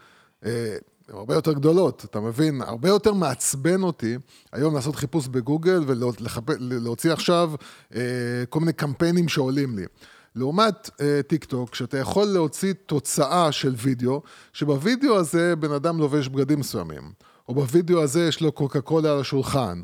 [0.46, 0.78] אה,
[1.10, 2.62] הן הרבה יותר גדולות, אתה מבין?
[2.62, 4.18] הרבה יותר מעצבן אותי
[4.52, 7.52] היום לעשות חיפוש בגוגל ולהוציא עכשיו
[7.96, 8.02] אה,
[8.50, 9.86] כל מיני קמפיינים שעולים לי.
[10.36, 14.22] לעומת אה, טיק טוק, שאתה יכול להוציא תוצאה של וידאו,
[14.54, 17.12] שבווידאו הזה בן אדם לובש בגדים מסוימים,
[17.48, 19.82] או בווידאו הזה יש לו קוקה קולה על השולחן,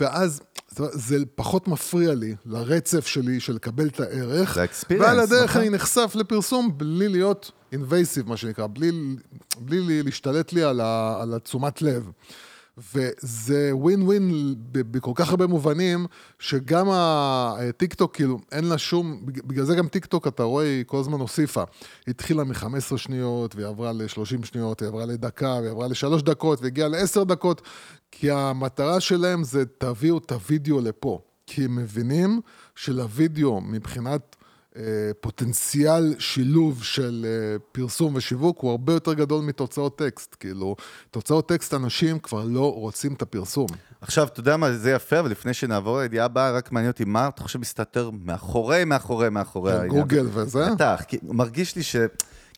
[0.00, 0.42] ואז
[0.76, 5.50] זה, זה פחות מפריע לי לרצף שלי של לקבל את הערך, זה ה-experience, ועל הדרך
[5.50, 5.60] נכון.
[5.60, 8.90] אני נחשף לפרסום בלי להיות invasive, מה שנקרא, בלי,
[9.58, 12.10] בלי לי- להשתלט לי על, ה, על התשומת לב.
[12.78, 16.06] וזה ווין ווין בכל כך הרבה מובנים,
[16.38, 20.64] שגם הטיק טוק, כאילו, אין לה שום, בג- בגלל זה גם טיק טוק, אתה רואה,
[20.64, 21.62] היא כל הזמן הוסיפה.
[22.06, 26.62] היא התחילה מ-15 שניות, והיא עברה ל-30 שניות, היא עברה לדקה, והיא עברה לשלוש דקות,
[26.62, 27.62] והגיעה ל-10 דקות,
[28.10, 31.20] כי המטרה שלהם זה תביאו את הוידאו לפה.
[31.46, 32.40] כי הם מבינים
[32.74, 34.36] שלוידאו, מבחינת
[35.20, 40.36] פוטנציאל שילוב של אה, פרסום ושיווק הוא הרבה יותר גדול מתוצאות טקסט.
[40.40, 40.76] כאילו,
[41.10, 43.66] תוצאות טקסט אנשים כבר לא רוצים את הפרסום.
[44.00, 47.28] עכשיו, אתה יודע מה, זה יפה, אבל לפני שנעבור לידיעה הבאה, רק מעניין אותי, מה
[47.28, 50.00] אתה חושב מסתתר מאחורי, מאחורי, מאחורי העניין?
[50.00, 50.70] גוגל וזה?
[50.74, 51.96] בטח, מרגיש לי ש...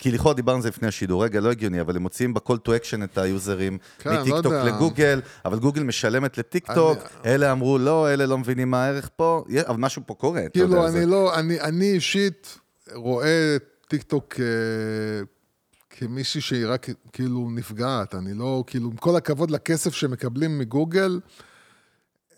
[0.02, 2.80] כי לכאורה דיברנו על זה לפני השידור, רגע, לא הגיוני, אבל הם מוציאים ב-call to
[2.82, 4.64] action את ה users כן, לא מטיקטוק יודע.
[4.64, 9.44] לגוגל, אבל גוגל משלמת לטיקטוק, אני- אלה אמרו לא, אלה לא מבינים מה הערך פה,
[9.66, 10.76] אבל משהו פה קורה, אתה יודע.
[10.76, 12.58] כאילו, זה- אני לא, אני, אני אישית
[12.94, 13.56] רואה
[13.88, 14.40] טיק טוק כ...
[14.40, 14.42] כ...
[15.90, 21.20] כמישהי שהיא רק כאילו נפגעת, אני לא, כאילו, עם כל הכבוד לכסף שמקבלים מגוגל,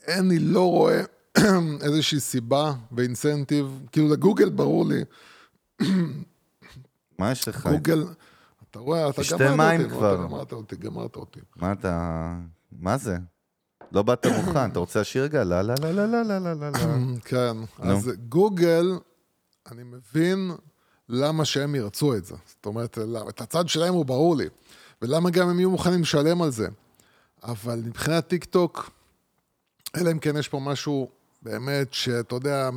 [0.09, 1.01] אני לא רואה
[1.87, 5.01] איזושהי סיבה ואינסנטיב, כאילו לגוגל ברור לי,
[7.19, 7.67] מה יש לך?
[7.67, 8.05] גוגל,
[8.71, 9.45] אתה רואה, אתה גמרת אותי.
[9.45, 10.23] שתי מים כבר.
[10.23, 11.41] גמרת אותי, גמרת אותי.
[11.57, 12.35] מה אתה...
[12.73, 13.17] מה זה?
[13.93, 15.45] לא באת מוכן, אתה רוצה להשאיר רגע?
[15.45, 17.19] לא, לא, לא, לא, לא, לא, לא, לא.
[17.25, 18.99] כן, אז גוגל,
[19.71, 20.51] אני מבין
[21.09, 22.35] למה שהם ירצו את זה.
[22.47, 22.99] זאת אומרת,
[23.29, 24.49] את הצד שלהם הוא ברור לי.
[25.03, 26.69] ולמה גם הם יהיו מוכנים לשלם על זה.
[27.43, 28.91] אבל מבחינת טיק טוק,
[29.97, 31.09] אלא אם כן יש פה משהו
[31.45, 32.71] באמת שאתה יודע,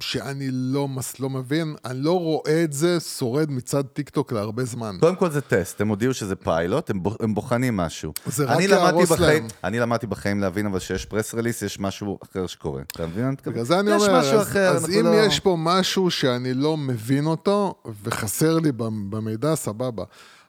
[0.00, 4.64] שאני לא, מס, לא מבין, אני לא רואה את זה שורד מצד טיק טוק להרבה
[4.64, 4.96] זמן.
[5.00, 8.12] קודם כל זה טסט, הם הודיעו שזה פיילוט, הם, בוח- הם בוחנים משהו.
[8.26, 9.46] זה רק יהרוס בחיים, להם.
[9.64, 12.82] אני למדתי בחיים להבין אבל שיש press release, יש משהו אחר שקורה.
[12.92, 13.52] אתה מבין מה אני מתכוון?
[13.54, 16.76] בגלל זה אני אומר, משהו אז, אחר, אז אם לא- יש פה משהו שאני לא
[16.76, 20.04] מבין אותו, וחסר לי במ- במידע, סבבה.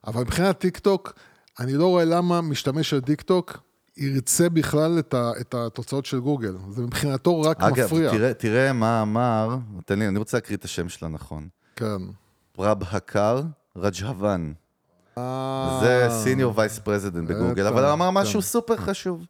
[0.08, 1.13] אבל מבחינת טיק טוק,
[1.60, 3.58] אני לא רואה למה משתמש של טיק טוק
[3.97, 6.56] ירצה בכלל את, ה, את התוצאות של גוגל.
[6.69, 8.12] זה מבחינתו רק אגב, מפריע.
[8.12, 11.47] תראה, תראה מה אמר, תן לי, אני רוצה להקריא את השם שלה נכון.
[11.75, 12.02] כן.
[12.52, 13.41] פרבהקר
[13.75, 14.54] רג'הוון.
[15.17, 18.13] אה, זה senior vice president בגוגל, אבל הוא אמר כן.
[18.13, 19.25] משהו סופר חשוב.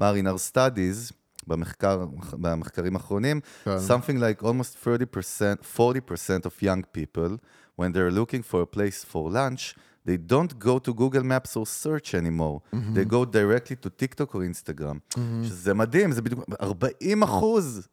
[0.00, 1.12] our studies,
[1.46, 3.76] במחקר, במחקרים האחרונים, כן.
[3.88, 7.38] something like almost 30%, 40% of young people,
[7.76, 9.74] when they're looking for a place for lunch,
[10.08, 12.58] they don't go to Google Maps or search anymore.
[12.94, 15.18] They go directly to TikTok or Instagram.
[15.44, 17.88] שזה מדהים, זה בדיוק, 40 אחוז.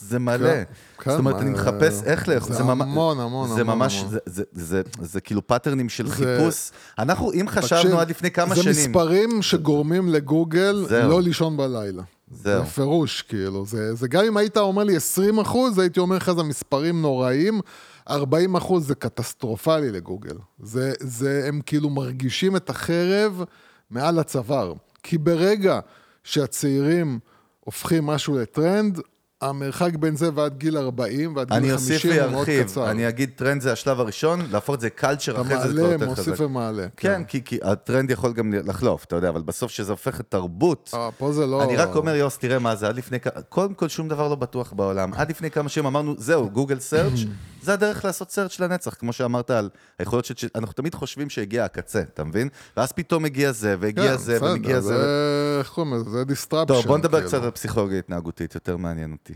[0.00, 0.50] זה מלא.
[0.98, 2.52] כן, זאת אומרת, אני אה, מחפש איך לאכול.
[2.56, 4.10] זה ממש- המון, המון, זה המון, ממש, המון.
[4.10, 6.70] זה- זה- זה- זה כאילו patternים של זה- חיפוש.
[6.98, 8.76] אנחנו, אם חשבנו עד לפני כמה זה שנים...
[8.90, 10.86] מספרים שגורמים לגוגל.
[10.90, 12.02] לא לישון בלילה.
[12.30, 12.62] זהו.
[12.62, 13.66] בפירוש, כאילו.
[13.66, 17.60] זה, זה גם אם היית אומר לי 20 אחוז, הייתי אומר לך, זה מספרים נוראיים.
[18.10, 20.36] 40 אחוז זה קטסטרופלי לגוגל.
[20.62, 23.42] זה, זה, הם כאילו מרגישים את החרב
[23.90, 24.72] מעל הצוואר.
[25.02, 25.80] כי ברגע
[26.24, 27.18] שהצעירים
[27.60, 29.00] הופכים משהו לטרנד,
[29.40, 32.90] המרחק בין זה ועד גיל 40 ועד אני גיל אוסיף 50 הוא מאוד וירחיב, קצר.
[32.90, 35.82] אני אגיד טרנד זה השלב הראשון, להפוך את זה culture אתה אחרי זה זה כבר
[35.82, 36.40] מעלה, יותר מוסיף חזק.
[36.44, 36.86] ומעלה.
[36.96, 41.10] כן, כי, כי הטרנד יכול גם לחלוף, אתה יודע, אבל בסוף שזה הופך לתרבות, אה,
[41.18, 41.62] פה זה לא...
[41.62, 44.34] אני רק אומר, יוס, תראה מה זה, עד לפני, כ- קודם כל שום דבר לא
[44.34, 45.14] בטוח בעולם.
[45.14, 47.20] עד לפני כמה שנים אמרנו, זהו, גוגל search
[47.62, 50.48] זה הדרך לעשות search לנצח, כמו שאמרת על היכולות של...
[50.54, 52.48] אנחנו תמיד חושבים שהגיע הקצה, אתה מבין?
[52.76, 54.88] ואז פתאום הגיע זה, והגיע כן, זה, בסדר, ומגיע זה.
[54.96, 55.56] זה...
[55.58, 56.10] איך קוראים לזה?
[56.10, 56.74] זה דיסטרפשן.
[56.74, 57.28] טוב, בוא נדבר כאילו.
[57.28, 59.34] קצת על פסיכולוגיה התנהגותית, יותר מעניין אותי.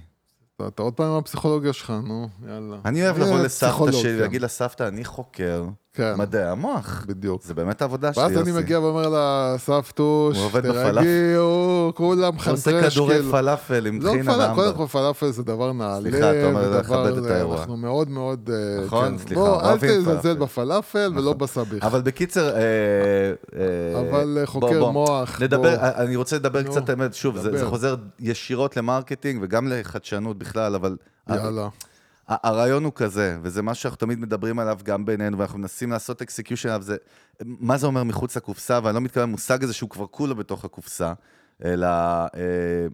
[0.69, 2.77] אתה- עוד פעם עם הפסיכולוגיה שלך, נו, יאללה.
[2.85, 4.21] אני אוהב אה, לבוא לסבתא פסיכולוג, שלי.
[4.21, 5.65] להגיד לסבתא, אני חוקר
[5.97, 6.15] כן.
[6.17, 7.05] מדעי המוח.
[7.09, 7.43] בדיוק.
[7.45, 8.51] זה באמת העבודה שלי, ואז יוסי.
[8.51, 13.19] אני מגיע ואומר לה, סבתוש, הוא תרגעו, כולם הוא חנטרש, עושה כדורי.
[13.31, 14.75] פלאפל עם לא טחינה פלאפל, קודם.
[14.77, 16.01] כל פלאפל זה דבר נעלה.
[16.11, 17.57] סליחה, אתה אומר לכבד את זה- האירוע.
[17.59, 18.51] אנחנו מאוד מאוד...
[18.53, 19.19] אה, נכון, כן.
[19.19, 20.35] סליחה, בוא, אל אוהבים תזלזל פלאפל.
[20.35, 21.85] בפלאפל ולא בסביח.
[21.85, 24.91] אבל בקיצר, אה, אה, אבל, אה, חוקר.
[24.91, 25.75] מוח, נדבר.
[25.75, 27.67] אה, אני רוצה לדבר קצת, האמת, שוב, זה.
[27.67, 30.97] חוזר ישירות ל marketing וגם לחדשנות בכלל, אבל...
[31.31, 31.69] יאללה.
[32.29, 36.69] הרעיון הוא כזה, וזה מה שאנחנו תמיד מדברים עליו גם בינינו, ואנחנו מנסים לעשות execution
[36.69, 36.97] עליו, זה
[37.43, 41.12] מה זה אומר מחוץ לקופסה, ואני לא מתכוון למושג הזה שהוא כבר כולו בתוך הקופסה,
[41.65, 42.87] אלא אה,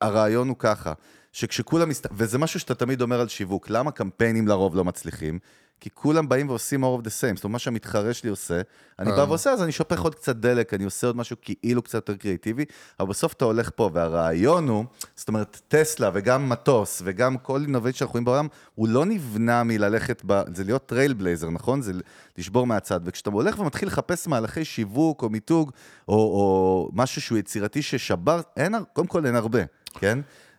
[0.00, 0.92] הרעיון הוא ככה,
[1.36, 2.06] שכשכולם, מסת...
[2.12, 5.38] וזה משהו שאתה תמיד אומר על שיווק, למה קמפיינים לרוב לא מצליחים?
[5.80, 8.60] כי כולם באים ועושים more of the same, זאת אומרת, מה שהמתחרה שלי עושה,
[8.98, 9.28] אני בא אה.
[9.28, 12.64] ועושה, אז אני שופך עוד קצת דלק, אני עושה עוד משהו כאילו קצת יותר קריאייטיבי,
[13.00, 14.84] אבל בסוף אתה הולך פה, והרעיון הוא,
[15.16, 20.22] זאת אומרת, טסלה וגם מאטוס וגם כל innovate שאנחנו רואים בעולם, הוא לא נבנה מללכת,
[20.26, 20.42] ב...
[20.54, 21.82] זה להיות trailblazer, נכון?
[21.82, 21.92] זה
[22.38, 25.70] לשבור מהצד, וכשאתה הולך ומתחיל לחפש מהלכי שיווק או מיתוג,
[26.08, 29.60] או, או משהו שהוא יצירתי ששבר, אין, קודם כל אין הרבה,
[29.98, 30.18] כן?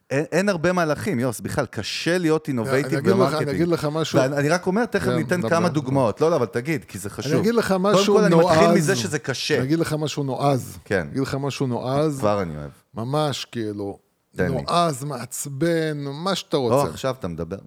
[0.10, 3.50] אין, אין הרבה מהלכים, יוס, בכלל, קשה להיות innovative ב marketing.
[3.50, 4.20] אני אגיד לך משהו.
[4.20, 5.50] ואני אני רק אומר, תכף כן, ניתן דבר.
[5.50, 6.22] כמה דוגמאות.
[6.22, 7.32] לא, לא, אבל תגיד, כי זה חשוב.
[7.32, 8.58] אני אגיד לך משהו קודם כל, נועז.
[8.58, 9.58] אני מתחיל מזה שזה קשה.
[9.58, 10.78] אני אגיד לך משהו נועז.
[10.86, 11.02] כן.
[11.02, 12.72] אני אגיד לך משהו נועז, כבר אני אוהב.
[12.93, 14.00] ממש כאילו,
[14.38, 14.48] לי.
[14.48, 16.89] נועז, מעצבן, מה שאתה או, רוצה.
[16.89, 17.58] עכשיו אתה מדבר.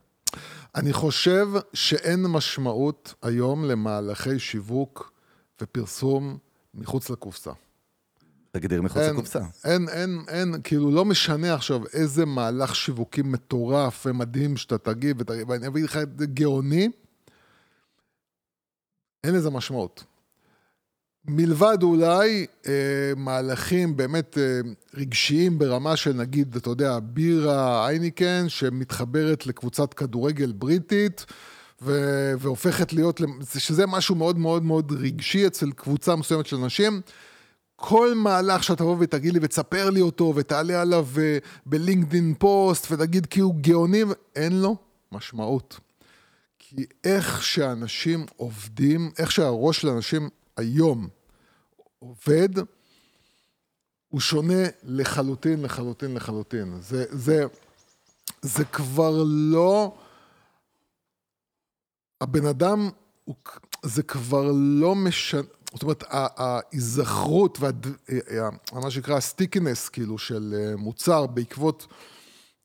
[0.74, 5.12] אני חושב שאין משמעות היום למהלכי שיווק
[5.62, 6.38] ופרסום
[6.74, 7.50] מחוץ לקופסה.
[8.52, 9.40] תגדיר מחוץ לקופסה.
[9.64, 15.50] אין, אין, אין, כאילו לא משנה עכשיו איזה מהלך שיווקי מטורף ומדהים שאתה תגיד, ותגיד,
[15.50, 16.88] ואני אביא לך את זה גאוני,
[19.24, 20.04] אין לזה משמעות.
[21.24, 22.72] מלבד אולי אה,
[23.16, 24.60] מהלכים באמת אה,
[24.94, 31.26] רגשיים ברמה של נגיד, אתה יודע, בירה אייניקן שמתחברת לקבוצת כדורגל בריטית
[31.82, 33.20] ו- והופכת להיות,
[33.58, 37.00] שזה משהו מאוד מאוד מאוד רגשי אצל קבוצה מסוימת של אנשים.
[37.82, 43.26] כל מהלך שאתה תבוא ותגיד לי ותספר לי אותו ותעלה עליו אה, בלינקדין פוסט ותגיד
[43.26, 44.02] כי הוא גאוני,
[44.36, 44.76] אין לו
[45.12, 45.80] משמעות.
[46.58, 51.08] כי איך שאנשים עובדים, איך שהראש של אנשים היום
[51.98, 52.48] עובד,
[54.08, 56.80] הוא שונה לחלוטין, לחלוטין, לחלוטין.
[56.80, 57.44] זה, זה,
[58.42, 59.96] זה כבר לא...
[62.20, 62.90] הבן אדם,
[63.24, 63.36] הוא,
[63.82, 67.58] זה כבר לא משנה, זאת אומרת, ההיזכרות
[68.72, 71.86] ומה שנקרא הסטיקינס, כאילו, של אה, מוצר בעקבות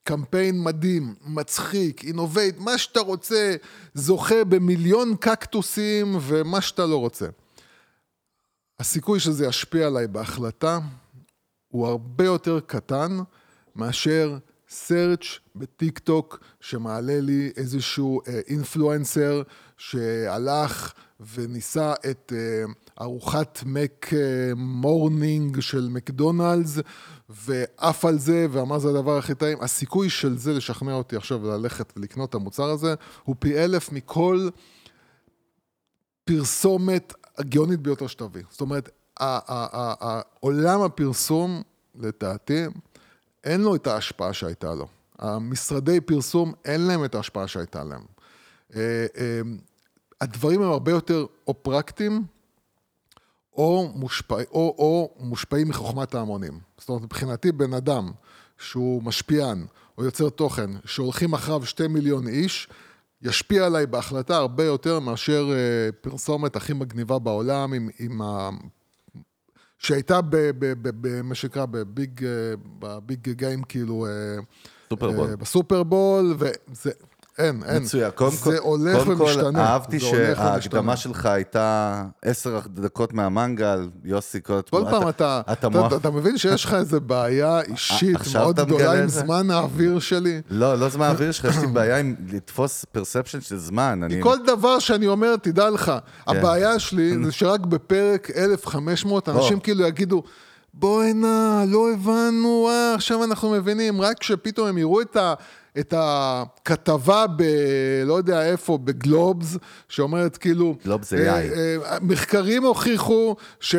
[0.04, 3.56] קמפיין מדהים, מצחיק, innovate, מה שאתה רוצה,
[3.94, 7.28] זוכה במיליון קקטוסים ומה שאתה לא רוצה.
[8.80, 10.80] הסיכוי שזה ישפיע עליי בהחלטה
[11.68, 13.18] הוא הרבה יותר קטן
[13.76, 14.38] מאשר
[14.70, 20.94] search בטיק טוק שמעלה לי איזשהו אינפלואנסר uh, שהלך
[21.34, 24.10] וניסה את אה, ארוחת מק
[24.56, 26.78] מורנינג של מקדונלדס
[27.30, 29.62] ועף על זה ואמר זה הדבר הכי טעים.
[29.62, 34.50] הסיכוי של זה לשכנע אותי עכשיו ללכת ולקנות את המוצר הזה הוא פי אלף מכל
[36.26, 38.44] פרסומת הגאונית ביותר שתביא.
[38.50, 38.90] זאת אומרת,
[40.40, 41.62] עולם הפרסום,
[41.96, 42.66] לדעתי,
[43.44, 44.88] אין לו את ההשפעה שהייתה לו.
[45.20, 48.02] המשרדי פרסום, אין להם את ההשפעה שהייתה להם.
[48.76, 49.42] אה, אה,
[50.22, 52.24] הדברים הם הרבה יותר או פרקטיים,
[53.58, 56.60] או, מושפע, או, או מושפעים מחוכמת ההמונים.
[56.78, 58.12] זאת אומרת, מבחינתי בן אדם
[58.58, 59.66] שהוא משפיען
[59.98, 62.68] או יוצר תוכן, שהולכים אחריו שתי מיליון איש,
[63.22, 68.50] ישפיע עליי בהחלטה הרבה יותר מאשר אה, פרסומת הכי מגניבה בעולם עם, עם ה...
[69.80, 70.20] שהייתה
[71.02, 72.30] במה שנקרא בביג, אה,
[72.80, 74.12] בביג גיים כאילו, אה,
[74.90, 75.36] סופרבול.
[75.36, 76.92] בסופרבול, וזה,
[77.40, 77.84] אין, אין.
[77.84, 78.12] מצוין.
[78.16, 79.66] קודם זה כל, הולך קודם כל, ומשתנה.
[79.66, 80.98] אהבתי זה הולך שההקדמה.
[80.98, 85.96] שלך הייתה עשר דקות מהמנגל, יוסי, כל כל פעם אתה, אתה אתה.
[85.96, 89.20] אתה, מבין שיש לך איזה בעיה אישית מאוד גדולה עם זה?
[89.20, 90.42] זמן האוויר שלי?
[90.50, 94.04] לא, לא זמן האוויר שלך, יש לי בעיה עם לתפוס פרספשן של זמן.
[94.04, 94.24] אני...
[94.24, 96.38] כל דבר שאני אומר, תדע לך, כן.
[96.38, 100.24] הבעיה שלי זה שרק בפרק 1500 אנשים כאילו יגידו,
[100.74, 105.34] בוא הנה, לא הבנו, אה, עכשיו אנחנו מבינים, רק כשפתאום הם יראו את ה...
[105.80, 107.44] את הכתבה ב...
[108.06, 109.58] לא יודע איפה, בגלובס,
[109.90, 110.76] שאומרת כאילו...
[110.86, 111.42] גלובס זה אה.
[111.42, 113.76] אה, מחקרים הוכיחו ש...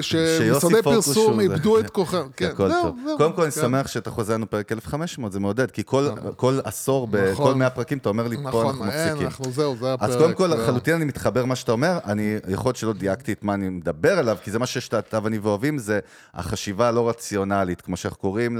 [0.00, 1.78] שמשרדי פרסום איבדו.
[1.80, 2.28] את כוחם.
[2.36, 2.68] כן, זהו.
[2.68, 3.18] זהו.
[3.18, 3.60] קודם כל, אני כן.
[3.60, 7.58] שמח שאתה חוזר לנו פרק 1500, זה מעודד, כי כל- כל עשור, בכל נכון.
[7.58, 9.26] 100 פרקים, אתה אומר לי, פה אנחנו נכון, אין, מפסיקים.
[9.26, 10.10] אנחנו זהו, זה הפרק.
[10.10, 10.46] אז קודם כל.
[10.46, 14.18] לחלוטין אני מתחבר מה שאתה אומר, אני, יכול להיות שלא דייקתי את מה אני מדבר
[14.18, 16.00] עליו, כי זה מה שאתה ואני ואוהבים, זה
[16.34, 18.56] החשיבה הלא רציונלית, כמו שאנחנו קוראים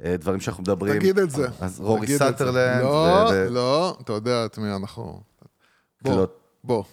[0.00, 0.98] לדברים שאנחנו מדברים.
[0.98, 1.48] תגיד את זה.
[1.60, 2.18] אז רורי.
[2.18, 5.20] סאטרלנד, לא, ו- לא, אתה יודע את מי אנחנו...
[6.02, 6.26] בוא, לא,
[6.64, 6.84] בוא.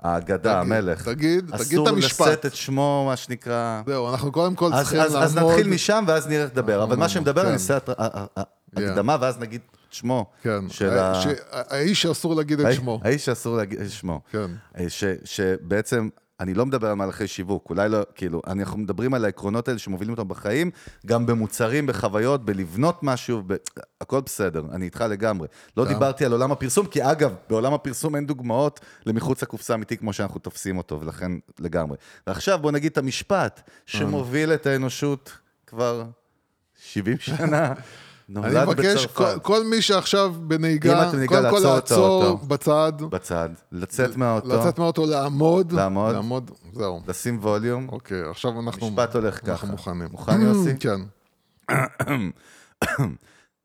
[0.00, 1.08] האגדה, תגיד, המלך.
[1.08, 2.26] תגיד, תגיד את אסור המשפט.
[2.26, 3.82] לשאת את שמו, מה שנקרא.
[3.86, 5.28] זהו, אנחנו קודם כל אז, צריכים אז, לעמוד...
[5.28, 6.82] אז נתחיל משם ואז נראה איך לדבר.
[6.82, 7.46] אבל מה שמדבר, כן.
[7.46, 7.78] אני אעשה
[8.76, 10.26] הקדמה ואז נגיד את שמו.
[10.42, 11.22] כן, של ה...
[11.50, 13.00] האיש שאסור להגיד את שמו.
[13.04, 14.20] האיש שאסור להגיד את שמו.
[14.30, 14.50] כן.
[14.78, 16.08] אה, ש, שבעצם,
[16.40, 20.14] אני לא מדבר על מהלכי שיווק, אולי לא, כאילו, אנחנו מדברים על העקרונות האלה שמובילים
[20.14, 20.70] אותם בחיים,
[21.06, 23.54] גם במוצרים, בחוויות, בלבנות משהו, ב...
[24.00, 25.48] הכל בסדר, אני איתך לגמרי.
[25.76, 25.92] לא כן.
[25.92, 30.40] דיברתי על עולם הפרסום, כי אגב, בעולם הפרסום אין דוגמאות למחוץ לקופסה אמיתי כמו שאנחנו
[30.40, 31.96] תופסים אותו, ולכן לגמרי.
[32.26, 35.32] ועכשיו בוא נגיד את המשפט שמוביל את האנושות
[35.66, 36.04] כבר
[36.74, 37.72] 70 שנה.
[38.28, 42.46] אני נולד מבקש, כל- כל מי שעכשיו בנהיגה, קודם כל לעצור האוטו.
[42.46, 46.14] בצד, בצד, לצאת מהאוטו, לצאת מהאוטו, לעמוד, לעמוד.
[46.14, 47.00] לעמוד, זהו.
[47.08, 48.90] לשים volume, אוקיי, עכשיו אנחנו...
[48.90, 49.50] משפט הולך ככה.
[49.52, 50.08] אנחנו מוכנים.
[50.10, 50.72] מוכן, יוסי?
[50.84, 51.00] כן.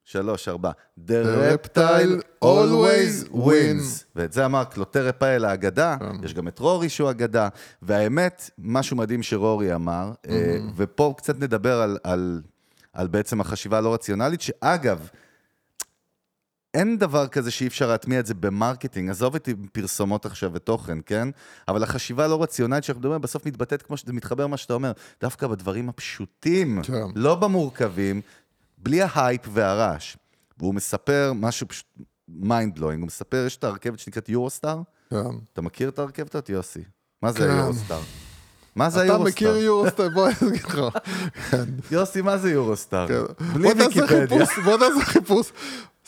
[0.03, 0.71] שלוש, ארבע.
[1.07, 1.11] The
[1.53, 4.03] reptile always wins.
[4.15, 6.25] ואת זה אמר קלוטייר רפאל האגדה, כן.
[6.25, 7.47] יש גם את רורי שהוא אגדה,
[7.81, 12.41] והאמת, משהו מדהים שרורי אמר, אה, ופה קצת נדבר על,
[12.93, 15.09] על, בעצם החשיבה הלא רציונלית, שאגב,
[16.73, 20.97] אין דבר כזה שאי אפשר להטמיע את זה ב marketing, עזוב אותי פרסומות עכשיו ותוכן,
[21.05, 21.27] כן?
[21.67, 25.47] אבל החשיבה הלא רציונלית שאנחנו מדברים, בסוף מתבטאת כמו שזה מתחבר מה שאתה אומר, דווקא
[25.47, 27.03] בדברים הפשוטים, כן.
[27.15, 28.21] לא במורכבים,
[28.77, 30.17] בלי ההייפ והרעש.
[30.57, 31.85] והוא מספר משהו פשוט
[32.27, 35.17] mind blowing, הוא מספר, יש את הרכבת שנקראת יורוסטאר, כן.
[35.53, 36.83] אתה מכיר את הרכבת הזאת, יוסי?
[37.21, 37.49] מה זה כן.
[37.49, 37.99] היורוסטאר?
[38.75, 39.31] מה זה אתה היורוסטאר?
[39.31, 40.79] מכיר יורוסטאר, בוא אני אגיד לך.
[41.91, 43.07] יוסי, מה זה יורוסטאר?
[43.07, 43.45] כן.
[43.53, 44.45] בלי ויקיפדיה.
[44.65, 45.51] בוא תעשה חיפוש.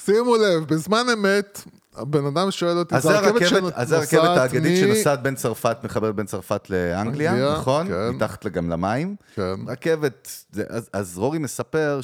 [0.06, 1.62] שימו לב, בזמן אמת,
[1.95, 5.78] הבן אדם שואל אותי, זה הרכבת, שנוסעת אז זה הרכבת האגדית מ- שנוסעת בין צרפת,
[5.84, 7.88] מחברת בין צרפת לאנגליה, אנגליה, נכון?
[7.88, 8.10] כן.
[8.10, 9.15] מתחת גם למים.
[9.36, 9.56] כן.
[9.67, 10.28] רכבת,
[10.69, 11.99] אז, אז רורי מספר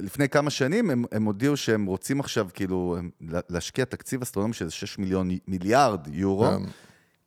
[0.00, 3.10] שלפני כמה שנים הם, הם הודיעו שהם רוצים עכשיו כאילו הם,
[3.50, 6.62] להשקיע תקציב אסטרונומי של 6 מיליון, מיליארד יורו, כן.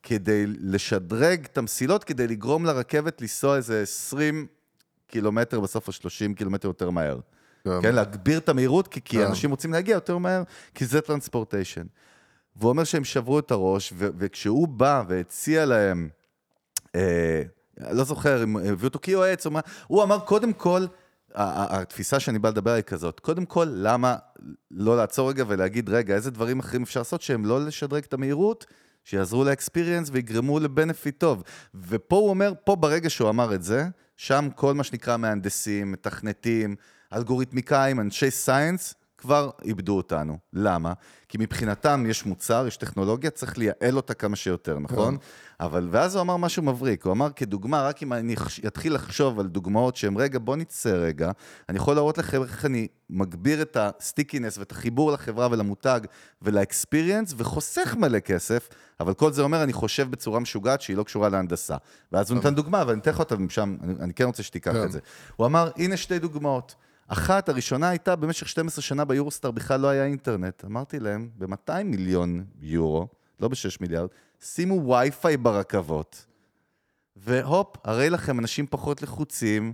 [0.04, 4.48] כדי לשדרג את המסילות, כדי לגרום לרכבת לנסוע איזה 20
[5.08, 7.20] קילומטר בסוף, או 30 קילומטר יותר מהר.
[7.64, 7.82] כן.
[7.82, 9.26] כן, להגביר את המהירות, כי, כי כן.
[9.26, 10.44] אנשים רוצים להגיע יותר מהר,
[10.76, 11.86] כי זה טרנספורטיישן.
[12.56, 16.10] והוא אומר שהם שברו את הראש, ו- וכשהוא בא והציע להם,
[16.96, 17.42] אה,
[17.92, 20.86] לא זוכר אם הביאו אותו כיועץ או מה, הוא אמר קודם כל,
[21.36, 24.16] התפיסה שאני בא לדבר היא כזאת, קודם כל, למה
[24.72, 28.66] לא לעצור רגע ולהגיד, רגע, איזה דברים אחרים אפשר לעשות שהם לא לשדרג את המהירות,
[29.04, 31.44] שיעזרו לאקספיריאנס ויגרמו לבנפיט טוב.
[31.74, 33.86] ופה הוא אומר, פה ברגע שהוא אמר את זה,
[34.18, 36.76] שם כל מה שנקרא מהנדסים, מתכנתים,
[37.14, 40.38] אלגוריתמיקאים, אנשי science, כבר איבדו אותנו.
[40.54, 40.94] למה?
[41.30, 45.18] כי מבחינתם יש מוצר, יש טכנולוגיה, צריך לייעל אותה כמה שיותר, נכון?
[45.60, 48.36] אבל, ואז הוא אמר משהו מבריק, הוא אמר כדוגמה, רק אם אני
[48.68, 51.32] אתחיל לחשוב על דוגמאות שהן, רגע, בוא נצא רגע,
[51.70, 56.00] אני יכול להראות לכם איך אני מגביר את ה stickiness ואת החיבור לחברה ולמותג
[56.42, 58.70] ולא experience, וחוסך מלא כסף,
[59.00, 61.76] אבל כל זה אומר, אני חושב בצורה משוגעת שהיא לא קשורה להנדסה.
[62.12, 64.84] ואז הוא נתן דוגמה, ואני אתן לך אותה משם, אני, אני כן רוצה שתיקח כן.
[64.84, 65.00] את זה.
[65.36, 66.76] הוא אמר, הנה שתי דוגמאות.
[67.14, 70.66] אחת, הראשונה הייתה, במשך 12 שנה ביורוסטאר בכלל לא היה אינטרנט.
[70.66, 73.08] אמרתי להם, ב-200 מיליון יורו,
[73.40, 74.10] לא ב-6 מיליארד,
[74.42, 76.26] שימו וי-פיי ברכבות.
[77.16, 79.74] והופ, הרי לכם אנשים פחות לחוצים,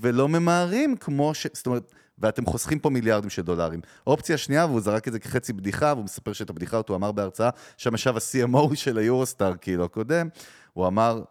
[0.00, 1.46] ולא ממהרים כמו ש...
[1.52, 3.80] זאת אומרת, ואתם חוסכים פה מיליארדים של דולרים.
[4.06, 7.12] אופציה שנייה, והוא זרק את זה כחצי בדיחה, והוא מספר שאת הבדיחה הזאת הוא אמר
[7.12, 10.28] בהרצאה, שם ישב ה-CMO של היורוסטאר, כאילו, הקודם,
[10.72, 11.22] הוא אמר,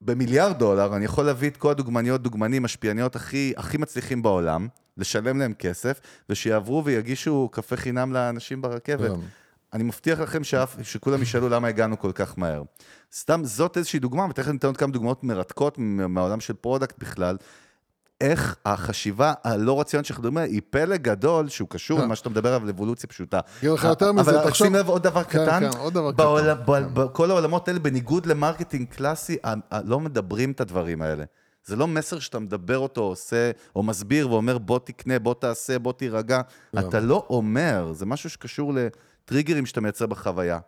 [0.00, 5.38] במיליארד דולר אני יכול להביא את כל הדוגמניות, דוגמנים, משפיעניות הכי, הכי מצליחים בעולם, לשלם
[5.38, 9.10] להם כסף, ושיעברו ויגישו קפה חינם לאנשים ברכבת.
[9.10, 9.20] כן.
[9.72, 12.62] אני מבטיח לכם שאף, שכולם ישאלו למה הגענו כל כך מהר.
[13.12, 17.36] סתם זאת איזושהי דוגמה, ותכף ניתן עוד כמה דוגמאות מרתקות מהעולם של product בכלל.
[18.20, 22.04] איך החשיבה הלא רציונלית שלך מדברים עליה היא פלא גדול שהוא קשור כן.
[22.04, 23.40] למה שאתה מדבר עליו לאבולוציה פשוטה.
[24.20, 29.36] אבל שים לב עוד דבר כן, קטן, כן, בכל העולמות האלה, בניגוד ל marketing קלאסי,
[29.84, 31.24] לא מדברים את הדברים האלה.
[31.64, 35.92] זה לא מסר שאתה מדבר אותו, עושה, או מסביר ואומר בוא תקנה, בוא תעשה, בוא
[35.92, 36.40] תירגע.
[36.78, 40.58] אתה לא אומר, זה משהו שקשור לטריגרים שאתה מייצר בחוויה.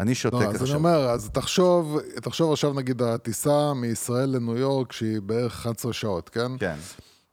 [0.00, 0.76] אני שותק לא, אז אני עכשיו.
[0.76, 6.58] אומר, אז תחשוב, תחשוב עכשיו נגיד הטיסה מישראל לניו יורק, שהיא בערך 11 שעות, כן?
[6.58, 6.76] כן.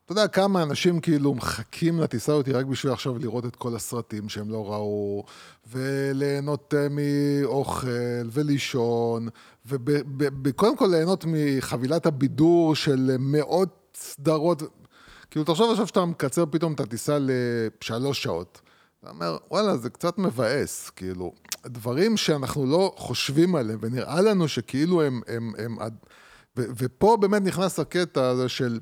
[0.04, 4.28] אתה יודע כמה אנשים כאילו מחכים לטיסה אותי רק בשביל עכשיו לראות את כל הסרטים
[4.28, 5.24] שהם לא ראו,
[5.72, 9.28] וליהנות אה, מאוכל, ולישון,
[9.66, 14.62] וקודם כל ליהנות מחבילת הבידור של מאות סדרות.
[15.30, 18.60] כאילו, תחשוב עכשיו שאתה מקצר פתאום את הטיסה לשלוש שעות.
[19.02, 21.32] אתה אומר, וואלה, זה קצת מבאס, כאילו,
[21.66, 25.20] דברים שאנחנו לא חושבים עליהם, ונראה לנו שכאילו הם...
[25.28, 25.96] הם, הם עד-
[26.56, 28.80] ו, ופה באמת נכנס הקטע הזה של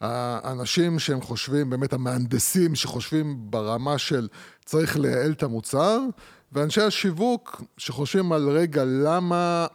[0.00, 4.28] האנשים שהם חושבים, באמת המהנדסים שחושבים ברמה של
[4.64, 6.00] צריך לייעל את המוצר,
[6.52, 9.66] ואנשי השיווק שחושבים על רגע, למה...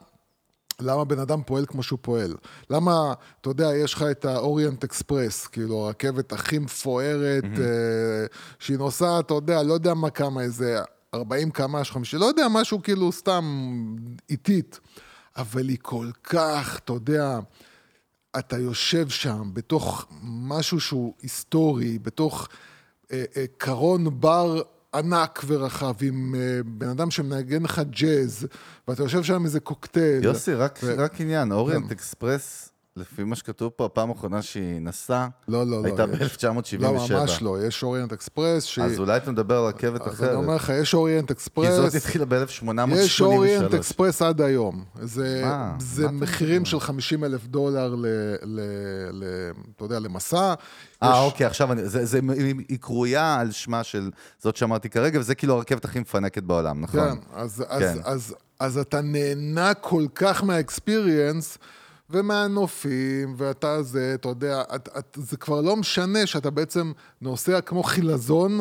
[0.81, 2.35] למה בן אדם פועל כמו שהוא פועל?
[2.69, 8.59] למה, אתה יודע, יש לך את האוריינט אקספרס, כאילו, הרכבת הכי מפוארת, mm-hmm.
[8.59, 10.79] שהיא נוסעת, אתה יודע, לא יודע מה כמה, איזה
[11.13, 13.45] 40 קמ"ש, 50, לא יודע, משהו כאילו סתם
[14.29, 14.79] איטית,
[15.37, 17.39] אבל היא כל כך, אתה יודע,
[18.39, 22.47] אתה יושב שם בתוך משהו שהוא היסטורי, בתוך
[23.11, 24.61] אה, אה, קרון בר
[24.95, 28.47] ענק ורחב, עם אה, בן אדם שמנגן לך ג'אז,
[28.87, 30.23] ואתה יושב שם עם איזה קוקטייל.
[30.23, 31.91] יוסי, רק, ו- רק עניין, אוריינט כן.
[31.91, 35.85] אקספרס, לפי מה שכתוב פה, הפעם האחרונה שהיא נסעה, לא, לא, לא.
[35.85, 36.81] הייתה יש- ב-1977.
[36.81, 38.85] לא, ממש לא, יש אוריינט אקספרס, שהיא...
[38.85, 40.35] אז אולי אתה מדבר על רכבת אז אני אחרת.
[40.35, 42.95] אומר לך, יש אוריינט כי אקספרס, זאת התחילה ב-1883.
[42.95, 44.83] יש אוריינט אקספרס עד היום.
[45.01, 45.75] זה, מה?
[45.79, 48.05] זה מה מחירים של 50 אלף דולר, ל,
[48.43, 48.59] ל,
[49.11, 49.23] ל,
[49.75, 50.53] אתה יודע, למסע.
[51.03, 52.19] אה, יש- אוקיי, עכשיו, אני- זה- זה-
[52.69, 56.99] היא קרויה על שמה של זאת שאמרתי כרגע, וזה כאילו הרכבת הכי מפנקת בעולם, נכון?
[56.99, 57.97] כן, אז, אז, כן.
[58.03, 61.57] אז, אז אתה נהנה כל כך מהאקספיריאנס
[62.09, 66.91] ומהנופים, ואתה זה, אתה יודע, את, את, זה כבר לא משנה שאתה בעצם
[67.21, 68.59] נוסע כמו חילזון,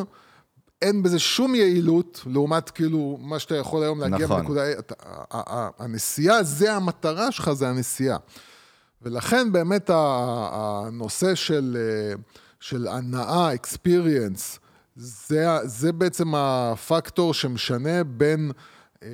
[0.83, 4.41] אין בזה שום יעילות, לעומת כאילו מה שאתה יכול היום להגיע נכון.
[4.41, 4.79] בנקודה...
[4.79, 4.95] אתה-
[5.79, 8.19] הנסיעה, זה המטרה שלך, זה הנסיעה.
[9.03, 12.15] ולכן באמת הנושא של, אה,
[12.61, 14.59] של הנאה, experience,
[14.97, 18.53] זה, זה בעצם הפקטור שמשנה בין,
[19.03, 19.09] אה,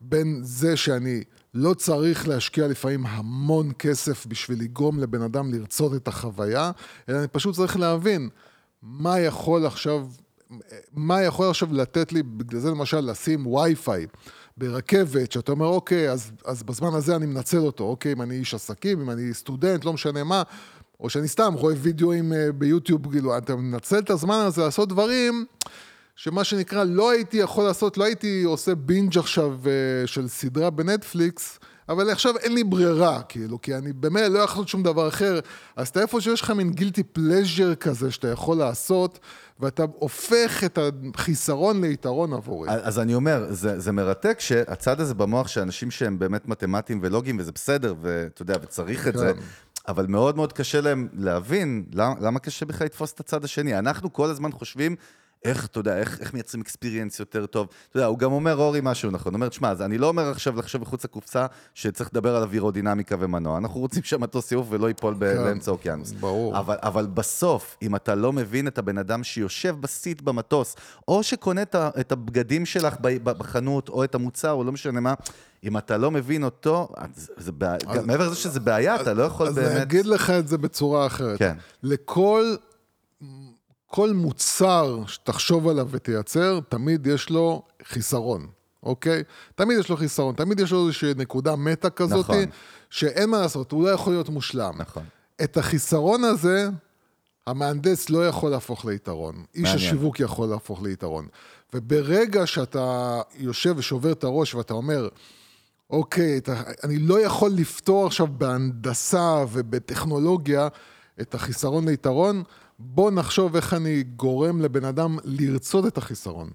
[0.00, 1.24] בין זה שאני
[1.56, 6.70] לא צריך להשקיע לפעמים המון כסף בשביל לגרום לבן אדם לרצות את החוויה,
[7.08, 8.28] אלא אני פשוט צריך להבין
[8.82, 10.06] מה יכול עכשיו,
[10.94, 14.06] מה יכול עכשיו לתת לי, בגלל זה למשל לשים וי-פיי
[14.56, 18.54] ברכבת, שאתה אומר, אוקיי, אז, אז בזמן הזה אני מנצל אותו, אוקיי, אם אני איש
[18.54, 20.42] עסקים, אם אני סטודנט, לא משנה מה,
[21.00, 25.46] או שאני סתם רואה וידאוים אה, ביוטיוב, כאילו, אתה מנצל את הזמן הזה לעשות דברים
[26.16, 31.58] שמה שנקרא, לא הייתי יכול לעשות, לא הייתי עושה בינג' עכשיו אה, של סדרה בנטפליקס,
[31.88, 35.40] אבל עכשיו אין לי ברירה, כאילו, כי אני באמת לא יכול לעשות שום דבר אחר.
[35.76, 39.18] אז אתה איפה שיש לך מין גילטי פלז'ר כזה שאתה יכול לעשות,
[39.60, 40.78] ואתה הופך את
[41.14, 42.70] החיסרון ליתרון עבורי.
[42.70, 47.52] אז אני אומר, זה, זה מרתק שהצד הזה במוח, שאנשים שהם באמת מתמטיים ולוגיים, וזה
[47.52, 49.40] בסדר, ואתה יודע, וצריך את זה, כן.
[49.88, 53.78] אבל מאוד מאוד קשה להם להבין למה, למה קשה בכלל לתפוס את הצד השני.
[53.78, 54.96] אנחנו כל הזמן חושבים...
[55.46, 57.68] איך, אתה יודע, איך, איך מייצרים אקספיריאנס יותר טוב.
[57.88, 59.32] אתה יודע, הוא גם אומר, אורי, משהו נכון.
[59.32, 63.16] הוא אומר, תשמע, אז אני לא אומר עכשיו לחשוב מחוץ לקופסה שצריך לדבר על אווירודינמיקה
[63.18, 63.58] ומנוע.
[63.58, 66.12] אנחנו רוצים שהמטוס יעוף ולא ייפול כן, באמצע האוקיינוס.
[66.12, 66.58] ברור.
[66.58, 70.76] אבל, אבל בסוף, אם אתה לא מבין את הבן אדם שיושב בסיט במטוס,
[71.08, 71.62] או שקונה
[72.00, 75.14] את, הבגדים שלך בחנות, או את המוצר, או לא משנה מה,
[75.64, 79.22] אם אתה לא מבין אותו, אז זה בעיה, גם מעבר לזה שזה בעיה, אתה לא
[79.22, 79.70] יכול אז באמת...
[79.70, 81.38] אני אגיד לך את זה בצורה אחרת.
[81.38, 81.56] כן.
[81.82, 82.56] לכל
[83.86, 88.46] כל מוצר שתחשוב עליו ותייצר, תמיד יש לו חיסרון,
[88.82, 89.22] אוקיי?
[89.54, 92.44] תמיד יש לו חיסרון, תמיד יש לו איזושהי נקודה מטה כזאת, נכון.
[92.90, 94.74] שאין מה לעשות, הוא לא יכול להיות מושלם.
[94.78, 95.02] נכון.
[95.42, 96.68] את החיסרון הזה,
[97.46, 99.44] המהנדס לא יכול להפוך ליתרון.
[99.54, 99.76] איש מעניין.
[99.76, 101.26] השיווק יכול להפוך ליתרון.
[101.74, 105.08] וברגע שאתה יושב ושובר את הראש ואתה אומר,
[105.90, 110.68] אוקיי, אתה, אני לא יכול לפתור עכשיו בהנדסה ובטכנולוגיה
[111.20, 112.42] את החיסרון ליתרון,
[112.78, 116.50] בוא נחשוב איך אני גורם לבן אדם לרצות את החיסרון.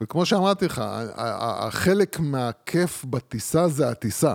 [0.00, 0.82] וכמו שאמרתי לך,
[1.16, 4.34] החלק מהכיף בטיסה זה הטיסה.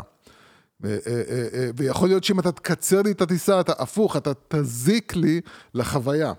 [0.85, 1.21] אה, אה,
[1.53, 5.41] אה, ויכול להיות שאם אתה תקצר לי את הטיסה, אתה הפוך, אתה תזיק לי
[5.73, 6.33] לחוויה.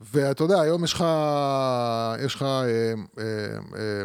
[0.00, 1.04] ואתה יודע, היום יש לך,
[2.24, 2.58] יש לך, אה,
[3.18, 3.24] אה,
[3.76, 4.02] אה,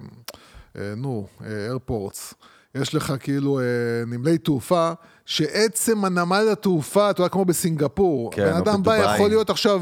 [0.78, 2.34] אה, נו, איירפורטס,
[2.76, 3.64] יש לך כאילו אה,
[4.08, 4.92] נמלי תעופה,
[5.26, 8.98] שעצם הנמל התעופה, אתה יודע, כמו בסינגפור, כן, בן אדם בא.
[8.98, 9.82] יכול להיות עכשיו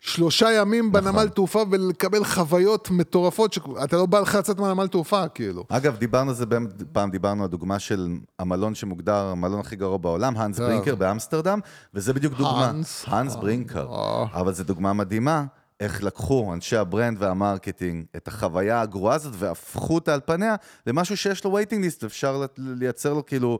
[0.00, 1.28] שלושה ימים בנמל נכון.
[1.28, 5.64] תעופה ולקבל חוויות מטורפות, שאתה לא בא לך לצאת מהנמל תעופה, כאילו.
[5.68, 8.08] אגב, דיברנו על זה באמת, פעם, דיברנו על דוגמה של
[8.38, 11.60] המלון שמוגדר המלון הכי גרוע בעולם, האנס ברינקר באמסטרדם,
[11.94, 12.66] וזה בדיוק דוגמה.
[12.66, 13.04] האנס.
[13.06, 13.86] האנס ברינקר.
[13.92, 14.40] אה.
[14.40, 15.44] אבל זו דוגמה מדהימה,
[15.82, 20.54] איך לקחו אנשי ה brand וה marketing את החוויה הגרועה הזאת והפכו אותה על פניה
[20.86, 23.58] למשהו שיש לו waiting list, אפשר לייצר לו כאילו,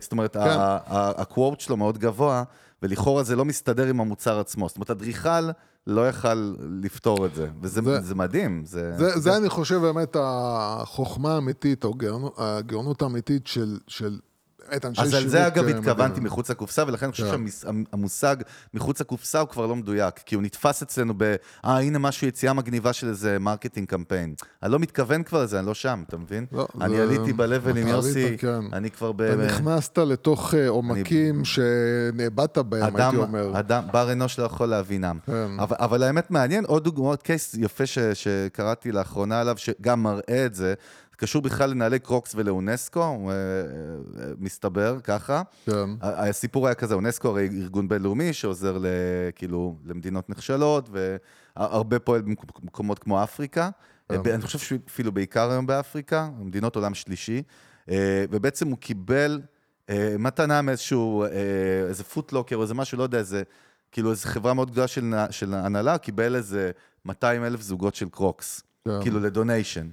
[0.00, 0.40] זאת אומרת, כן.
[0.90, 2.42] הקוורט שלו מאוד גבוה,
[2.82, 4.68] ולכאורה זה לא מסתדר עם המוצר עצמו.
[4.68, 5.50] זאת אומרת, אדריכל
[5.86, 8.62] לא יכל לפתור את זה, וזה זה- זה מדהים.
[8.64, 14.18] זה, זה, זה אני חושב באמת החוכמה האמיתית, או גאונות- הגאונות האמיתית של, של
[14.84, 15.14] אנשי אז.
[15.14, 16.20] על זה אגב אה, התכוונתי.
[16.20, 17.46] מחוץ לקופסה, ולכן אני חושב כן.
[17.48, 18.36] שהמושג
[18.74, 21.22] מחוץ לקופסה הוא כבר לא מדויק, כי הוא נתפס אצלנו ב,
[21.64, 24.34] אה, הנה משהו, יציאה מגניבה של איזה marketing campaign.
[24.62, 26.46] אני לא מתכוון כבר לזה, אני לא שם, אתה מבין?
[26.52, 28.60] לא, אני עליתי ב-level עם יוסי, כן.
[28.72, 29.22] אני כבר ב...
[29.22, 33.58] אתה נכנסת לתוך אה, עומקים שנאבדת בהם, הייתי אומר.
[33.58, 35.18] אדם, בר אנוש לא יכול להבינם.
[35.26, 35.60] כן.
[35.60, 40.74] אבל, האמת מעניין, עוד דוגמאות, קייס יפה שקראתי לאחרונה עליו, שגם מראה את זה,
[41.20, 45.42] קשור בכלל לנהלי קרוקס ולאונסקו, אה, אה, מסתבר, ככה.
[45.66, 45.90] כן.
[46.00, 48.86] הסיפור היה כזה, אונסקו הרי ארגון בינלאומי שעוזר ל,
[49.34, 53.70] כאילו, למדינות נחשלות, והרבה פועל במקומות כמו אפריקה.
[54.08, 54.30] כן.
[54.34, 57.42] אני חושב שאפילו בעיקר היום באפריקה, מדינות עולם שלישי.
[57.90, 59.40] אה, ובעצם הוא קיבל
[60.18, 61.24] מתנה מאיזשהו,
[61.88, 63.42] איזה פוטלוקר או איזה משהו, לא יודע, איזה,
[63.92, 66.70] כאילו איזו חברה מאוד גדולה של, של הנהלה, קיבל איזה
[67.04, 69.02] 200 אלף זוגות של קרוקס, כן.
[69.02, 69.88] כאילו ל donation.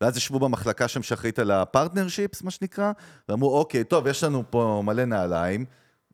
[0.00, 2.92] ואז ישבו במחלקה שם שאחראית על ה partnerships, מה שנקרא,
[3.28, 5.64] ואמרו, אוקיי, טוב, יש לנו פה מלא נעליים,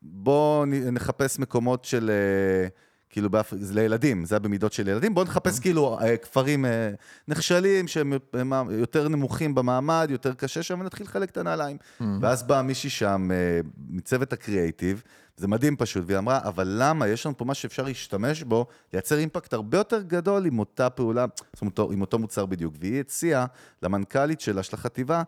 [0.01, 2.67] בואו נחפש מקומות של, אה,
[3.15, 3.53] כאילו, באפ...
[3.59, 6.89] זה לילדים, זה היה במידות של ילדים, בואו נחפש כאילו אה, כפרים אה,
[7.27, 11.77] נחשלים, שהם הם יותר נמוכים במעמד, יותר קשה שם, ונתחיל לחלק את הנעליים.
[12.21, 13.59] ואז באה מישהי שם, אה,
[13.89, 15.03] מצוות הקריאייטיב,
[15.37, 19.17] זה מדהים פשוט, והיא אמרה, אבל למה, יש לנו פה משהו שאפשר להשתמש בו, לייצר
[19.17, 22.73] אימפקט הרבה יותר גדול עם אותה פעולה, זאת אומרת, עם אותו מוצר בדיוק.
[22.79, 23.45] והיא הציעה
[23.83, 25.23] למנכ"לית שלה, של החטיבה,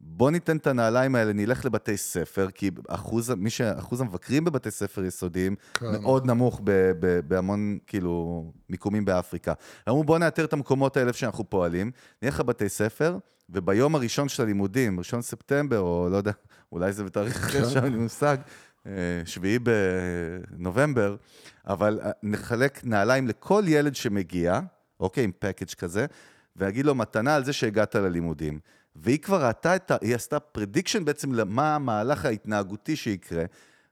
[0.00, 4.70] בוא ניתן את הנעליים האלה, נלך לבתי ספר, כי אחוז, מי ש, אחוז המבקרים בבתי
[4.70, 5.90] ספר יסודיים כן.
[5.90, 6.70] מאוד נמוך ב,
[7.00, 9.52] ב, בהמון, כאילו, מיקומים באפריקה.
[9.88, 11.90] אמרו, בוא נאתר את המקומות האלה שאנחנו פועלים,
[12.22, 13.18] נלך לבתי ספר,
[13.50, 16.32] וביום הראשון של הלימודים, ראשון ספטמבר, או לא יודע,
[16.72, 18.36] אולי זה בתאריך אחר שם, אין לי מושג,
[18.86, 18.92] אה,
[19.24, 21.16] שביעי בנובמבר,
[21.66, 24.60] אבל אה, נחלק נעליים לכל ילד שמגיע,
[25.00, 26.06] אוקיי, עם package כזה,
[26.56, 28.58] ויגיד לו מתנה על זה שהגעת ללימודים.
[29.02, 29.96] והיא כבר ראתה את ה...
[30.00, 33.44] היא עשתה prediction בעצם למה המהלך ההתנהגותי שיקרה,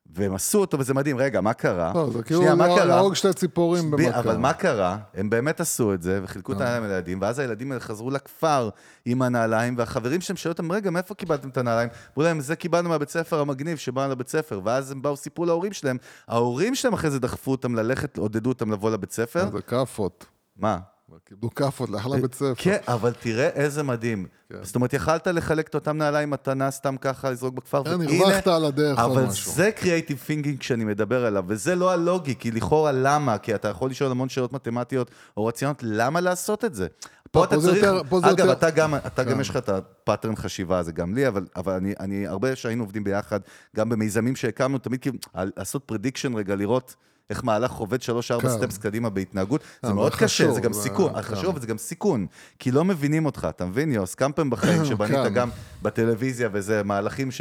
[0.06, 1.18] והם עשו אותו, וזה מדהים.
[1.18, 1.92] רגע, מה קרה?
[1.94, 2.42] לא, זה כאילו?
[2.84, 4.18] להרוג שתי ציפורים במכה.
[4.18, 4.98] אבל מה קרה?
[5.14, 8.68] הם באמת עשו את זה, וחילקו את הנעליים לילדים, ואז הילדים האלה חזרו לכפר
[9.04, 11.88] עם הנעליים, והחברים שלהם שאלו אותם, רגע, מאיפה קיבלתם את הנעליים?
[12.08, 15.72] אמרו להם, זה קיבלנו מהבית ספר המגניב שבאנו לבית ספר, ואז הם באו, סיפרו להורים
[15.72, 15.96] שלהם,
[16.28, 19.50] ההורים שלהם אחרי זה דחפו אותם ללכת, עודדו אותם לבוא לבית ספר.
[19.52, 20.26] זה כאפות.
[20.56, 20.78] מה?
[21.24, 22.52] קיבלו כאפות לאחלה בית ספר.
[22.56, 24.26] כן, אבל תראה איזה מדהים.
[24.52, 24.58] כן.
[24.62, 28.46] זאת אומרת, יכלת לחלק את אותם נעליים מתנה סתם ככה, לזרוק בכפר, כן, והנה- הרווחת
[28.46, 29.52] על הדרך אבל משהו.
[29.52, 33.38] זה creative thinking שאני מדבר עליו, וזה לא הלוגי, כי לכאורה למה?
[33.38, 36.86] כי אתה יכול לשאול המון שאלות מתמטיות או רציונות, למה לעשות את זה?
[37.30, 39.40] פה אתה צריך, יותר- פה אגב, יותר- אתה גם, אתה גם כן.
[39.40, 43.04] יש לך את הפאטרן חשיבה הזה, גם לי, אבל, אבל אני, אני, הרבה שהיינו עובדים
[43.04, 43.40] ביחד,
[43.76, 46.94] גם במיזמים שהקמנו, תמיד כאילו, לעשות פרדיקשן רגע, לראות
[47.30, 48.48] איך מהלך עובד שלוש-ארבע.
[48.50, 51.22] סטפס קדימה בהתנהגות, זה אבל מאוד קשה, זה גם זה- סיכון.
[51.22, 52.26] חשוב, זה גם סיכון,
[52.58, 54.14] כי לא מבינים אותך, אתה מבין, יוס?
[54.14, 55.34] כמה פעמים בחיים שבנית כן.
[55.34, 55.48] גם
[55.82, 57.40] בטלוויזיה, וזה מהלכים ש...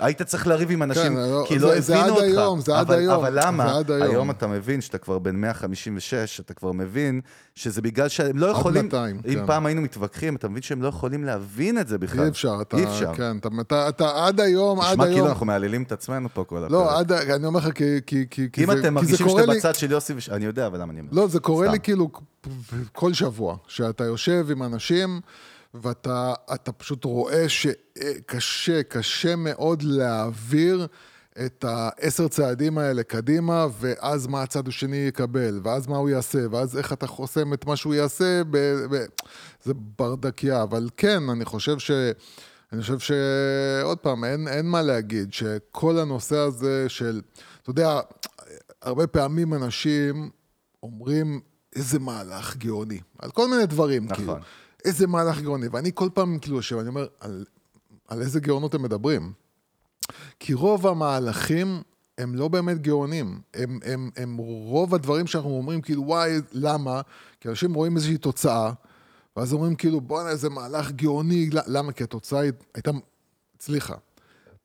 [0.00, 2.38] היית צריך לריב עם אנשים, כן, לא, כי זה- לא זה הבינו עד אותך.
[2.38, 3.68] היום, זה עד אבל, היום, אבל למה?
[3.68, 4.02] זה עד היום.
[4.10, 7.20] היום אתה מבין שאתה כבר בן 156, אתה כבר מבין
[7.54, 8.84] שזה בגלל שהם לא יכולים...
[8.84, 9.46] 200, אם כן.
[9.46, 12.24] פעם היינו מתווכחים, אתה מבין שהם לא יכולים להבין את זה בכלל.
[12.24, 13.14] אי אפשר, אתה, אי אפשר.
[13.14, 16.44] כן, אתה, אתה, אתה עד היום, עד נשמע כאילו היום, אנחנו מעלילים את עצמנו פה
[16.44, 16.70] כל הפרק.
[16.70, 19.50] לא, עד, אני אומר לך, כי, כי, כי, כי אם זה, אתם זה מרגישים שאתם
[19.50, 21.10] לי, בצד של יוסי, וש- אני יודע, אבל למה אני אומר?
[21.12, 21.72] לא, זה קורה סתם.
[21.72, 22.10] לי כאילו
[22.92, 25.20] כל שבוע, שאתה יושב עם אנשים,
[25.74, 30.86] ואתה אתה פשוט רואה שקשה, קשה מאוד להעביר
[31.46, 36.78] את העשר צעדים האלה קדימה, ואז מה הצד השני יקבל, ואז מה הוא יעשה, ואז
[36.78, 38.56] איך אתה חוסם את מה שהוא יעשה, ב,
[38.90, 39.04] ב,
[39.64, 40.62] זה ברדקיה.
[40.62, 41.90] אבל כן, אני חושב ש...
[42.72, 47.20] אני חושב שעוד פעם, אין, אין מה להגיד, שכל הנושא הזה של,
[47.62, 48.00] אתה יודע,
[48.82, 50.30] הרבה פעמים אנשים
[50.82, 51.40] אומרים
[51.76, 54.16] איזה מהלך גאוני, על כל מיני דברים, נכון.
[54.16, 54.34] כאילו,
[54.84, 57.44] איזה מהלך גאוני, ואני כל פעם כאילו יושב, אני אומר, על,
[58.08, 59.32] על איזה גאונות הם מדברים?
[60.40, 61.82] כי רוב המהלכים
[62.18, 67.00] הם לא באמת גאונים, הם, הם, הם רוב הדברים שאנחנו אומרים, כאילו, וואי, למה?
[67.40, 68.72] כי אנשים רואים איזושהי תוצאה,
[69.36, 71.92] ואז אומרים, כאילו, בואנה, איזה מהלך גאוני, למה?
[71.92, 72.40] כי התוצאה
[72.74, 72.90] הייתה,
[73.56, 73.94] הצליחה.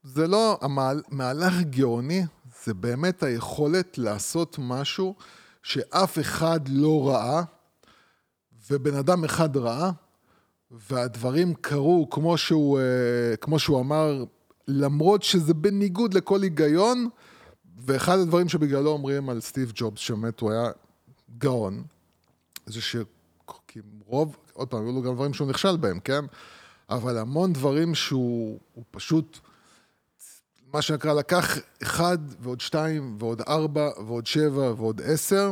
[0.04, 2.24] זה לא, המהלך גאוני
[2.66, 5.16] זה באמת היכולת לעשות משהו
[5.64, 7.44] שאף אחד לא ראה,
[8.70, 9.92] ובן אדם אחד ראה,
[10.74, 14.24] והדברים קרו כמו שהוא, אה, כמו שהוא אמר,
[14.68, 17.10] למרות שזה בניגוד לכל היגיון,
[17.78, 20.72] ואחד הדברים שבגללו אומרים על סטיב ג'ובס, שבאמת הוא היה
[21.38, 21.84] גאון,
[22.66, 22.96] זה ש...
[23.68, 26.26] כי רוב, עוד פעם, היו לו גם דברים שהוא נכשל בהם, כן?
[26.90, 29.40] אבל המון דברים שהוא הוא פשוט,
[30.74, 35.52] מה שנקרא, לקח אחד ועוד שתיים ועוד ארבע ועוד שבע ועוד עשר,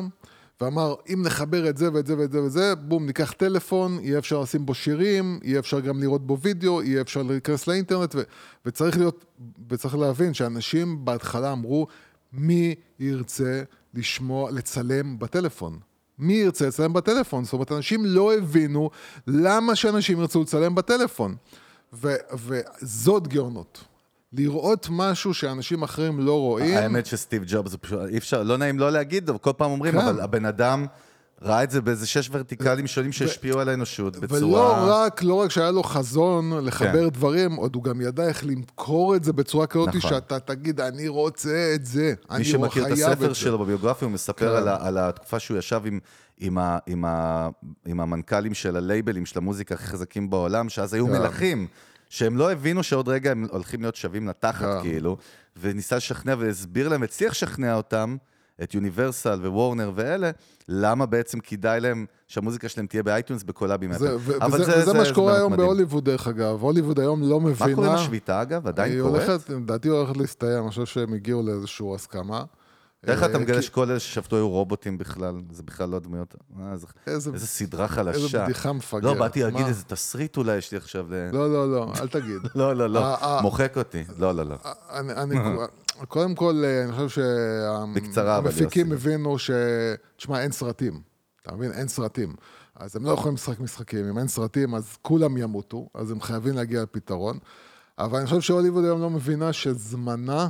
[0.62, 4.41] ואמר, אם נחבר את זה ואת זה ואת זה וזה, בום, ניקח טלפון, יהיה אפשר
[4.41, 8.22] לשים בו שירים, יהיה אפשר גם לראות בו וידאו, יהיה אפשר להיכנס לאינטרנט, ו-
[8.66, 9.26] וצריך להיות,
[9.70, 11.88] וצריך להבין שאנשים בהתחלה אמרו,
[12.34, 15.80] מי ירצה לשמוע, לצלם בטלפון?
[16.20, 17.43] מי ירצה לצלם בטלפון?
[17.43, 18.89] זאת אומרת, אנשים לא הבינו
[19.28, 21.36] למה שאנשים ירצו לצלם בטלפון.
[21.93, 23.84] ו- וזאת גאונות.
[24.34, 26.78] לראות משהו שאנשים אחרים לא רואים.
[26.78, 27.78] האמת שסטיב ג'ובס זה
[28.10, 30.00] אי אפשר, לא נעים לא להגיד, אבל כל פעם אומרים, כן.
[30.00, 30.86] אבל הבן אדם
[31.42, 35.04] ראה את זה באיזה שש ורטיקלים שונים שהשפיעו על האנושות ולא בצורה...
[35.06, 37.10] רק, לא רק שהיה לו חזון לחבר כן.
[37.10, 40.10] דברים, עוד הוא גם ידע איך למכור את זה בצורה כזאת, נכון.
[40.10, 44.06] שאתה תגיד, אני רוצה את זה, מי אני שמכיר את חייב הספר זה." שלו בביוגרפיה,
[44.06, 44.58] הוא מספר כן.
[44.58, 46.00] על, ה, על התקופה שהוא ישב עם,
[46.38, 47.50] עם, ה, עם, ה,
[47.86, 51.12] עם המנכ"לים של הלייבלים של המוזיקה הכי חזקים בעולם, שאז היו כן.
[51.12, 51.68] מלכים,
[52.12, 54.82] שהם לא הבינו שעוד רגע הם הולכים להיות שווים לתחת, כן.
[54.82, 55.18] כאילו,
[55.62, 58.18] וניסה לשכנע והסביר להם, הצליח לשכנע אותם,
[58.64, 60.32] את יוניברסל ווורנר ואלה,
[60.68, 63.93] למה בעצם כדאי להם שהמוזיקה שלהם תהיה באייטונס בקולאבים.
[63.93, 65.68] זה, ו- אבל וזה, וזה מה שקורה היום מדהים.
[65.68, 66.62] בהוליווד, דרך אגב.
[66.62, 67.70] הוליווד היום לא מבינה...
[67.70, 68.68] מה קורה עם השביתה, אגב?
[68.68, 69.24] עדיין קורית?
[69.49, 72.43] לדעתי הולכת להסתיים, אני חושב שהם הגיעו לאיזושהי הסכמה.
[73.08, 75.41] איך אתה אה, מגלה שכל אלה ששבתו היו רובוטים בכלל?
[75.52, 76.36] זה בכלל לא דמויות...
[76.60, 76.74] אה,
[77.08, 78.24] איזה- סדרה חלשה.
[78.26, 79.04] איזה בדיחה מפגרת.
[79.04, 79.66] לא, באתי להגיד?
[79.66, 81.30] איזה תסריט אולי יש לי עכשיו ל...
[81.34, 82.41] לא, לא, לא, אל תגיד.
[82.56, 83.41] לא, לא, לא, אה.
[83.41, 84.04] מוחק אותי.
[84.18, 84.56] לא, לא, לא.
[84.93, 85.36] אני,
[86.08, 88.91] קודם כל, אני חושב שהמפיקים.
[88.91, 89.52] הבינו ש...
[90.18, 91.02] תשמע, אין סרטים.
[91.41, 91.72] אתה מבין?
[91.72, 92.36] אין סרטים.
[92.76, 94.10] אז הם לא יכולים לשחק משחקים.
[94.10, 97.38] אם אין סרטים, אז כולם ימותו, אז הם חייבים להגיע לפתרון.
[97.99, 100.47] אבל אני חושב שהוליווד היום לא מבינה שזמנה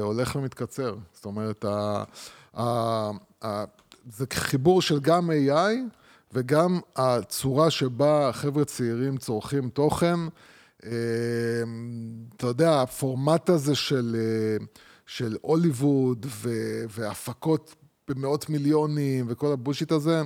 [0.00, 0.94] הולך ומתקצר.
[1.14, 2.04] זאת אומרת, ה,
[2.56, 2.62] ה,
[3.44, 3.64] ה,
[4.10, 5.72] זה חיבור של גם AI
[6.32, 10.18] וגם הצורה שבה חבר'ה צעירים צורכים תוכן.
[10.84, 10.90] אה,
[12.36, 14.64] אתה יודע, הפורמט הזה של, אה,
[15.06, 16.26] של הוליווד
[16.88, 17.74] והפקות
[18.08, 20.22] במאות מיליונים וכל הבושיט הזה,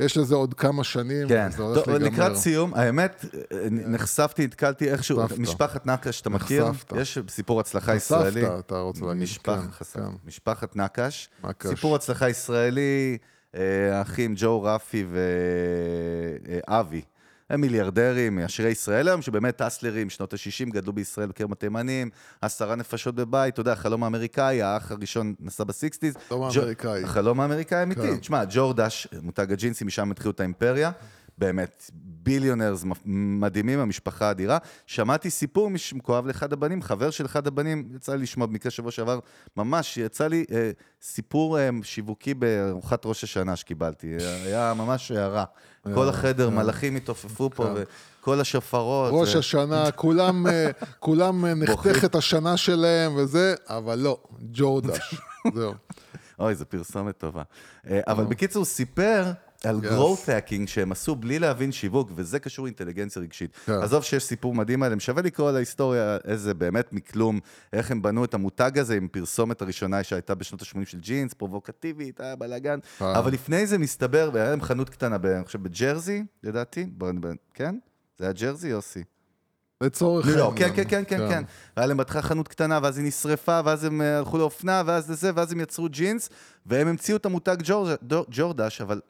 [0.00, 1.50] יש לזה עוד כמה שנים, כן.
[1.50, 2.08] זה הולך טוב, להיגמר.
[2.24, 3.24] לקראת סיום, האמת,
[3.70, 5.38] נחשפתי, נתקלתי איכשהו, נחשפת.
[5.38, 6.68] משפחת נקש, אתה מכיר?
[6.68, 6.92] נחשפת.
[6.96, 8.58] יש סיפור הצלחה נחשפת, ישראלי.
[8.58, 10.06] אתה רוצה להגיד, משפח- כן, כן.
[10.26, 11.28] משפחת נקש.
[11.44, 11.66] נקש.
[11.66, 13.18] סיפור הצלחה ישראלי,
[13.54, 13.60] אה,
[13.98, 15.06] האחים ג'ו רפי
[16.68, 17.02] ואבי.
[17.50, 23.14] הם מיליארדרים, עשירי ישראל היום, שבאמת אסלרים, שנות ה-60, גדלו בישראל בקרב התימנים, עשרה נפשות
[23.14, 26.14] בבית, אתה יודע, החלום האמריקאי, האח הראשון נסע בסיקסטיז.
[26.16, 27.04] החלום האמריקאי.
[27.04, 28.00] החלום האמריקאי אמיתי.
[28.00, 28.16] כן.
[28.16, 30.90] תשמע, ג'ורדש, מותג הג'ינסים, משם התחילו את האימפריה.
[31.40, 34.58] באמת, ביליונרס מדהימים, המשפחה אדירה.
[34.86, 39.18] שמעתי סיפור מכואב לאחד הבנים, חבר של אחד הבנים, יצא לי לשמוע במקרה שבוע שעבר,
[39.56, 40.70] ממש, יצא לי אה,
[41.02, 44.16] סיפור אה, שיווקי בארוחת ראש השנה שקיבלתי.
[44.46, 45.44] היה ממש הערה.
[45.94, 47.82] כל החדר, מלאכים התעופפו פה, כן.
[48.20, 49.12] וכל השופרות.
[49.14, 51.52] ראש השנה, כולם, אה, כולם אה,
[52.04, 54.18] את השנה שלהם וזה, אבל לא,
[54.52, 55.14] ג'ורדש.
[55.54, 55.74] זהו.
[56.38, 57.42] אוי, זו פרסומת טובה.
[57.90, 59.24] אה, אבל בקיצור, סיפר
[59.64, 59.86] על Yes.
[59.88, 63.56] growth hacking שהם עשו בלי להבין שיווק, וזה קשור לאינטליגנציה רגשית.
[63.66, 63.72] כן.
[63.72, 67.40] עזוב שיש סיפור מדהים עליהם, שווה לקרוא על ההיסטוריה, איזה באמת מכלום,
[67.72, 72.20] איך הם בנו את המותג הזה עם פרסומת הראשונה שהייתה בשנות ה-80 של ג'ינס, פרובוקטיבית,
[72.20, 72.78] היה בלאגן.
[73.02, 73.18] אה.
[73.18, 76.86] אבל לפני זה מסתבר, היה להם חנות קטנה, ב- אני חושב בג'רזי, לדעתי,
[77.54, 77.74] כן?
[78.18, 79.04] זה היה ג'רזי, יוסי?
[79.82, 80.68] לצורך לא, כן.
[80.76, 81.42] כן, כן, כן, כן.
[81.76, 85.30] והיה להם בהתחלה חנות קטנה, ואז היא נשרפה, ואז הם אה, הלכו לאופנה, ואז לזה,
[85.34, 86.28] ואז הם יצרו ג'ינס,
[86.66, 87.56] והם המציאו את המותג
[88.30, 89.00] ג'ורדש, אבל...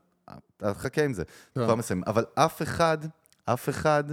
[0.62, 1.64] אה, חכה עם זה, כן.
[1.64, 2.02] כבר מסיים.
[2.06, 2.98] אבל אף אחד,
[3.44, 4.04] אף אחד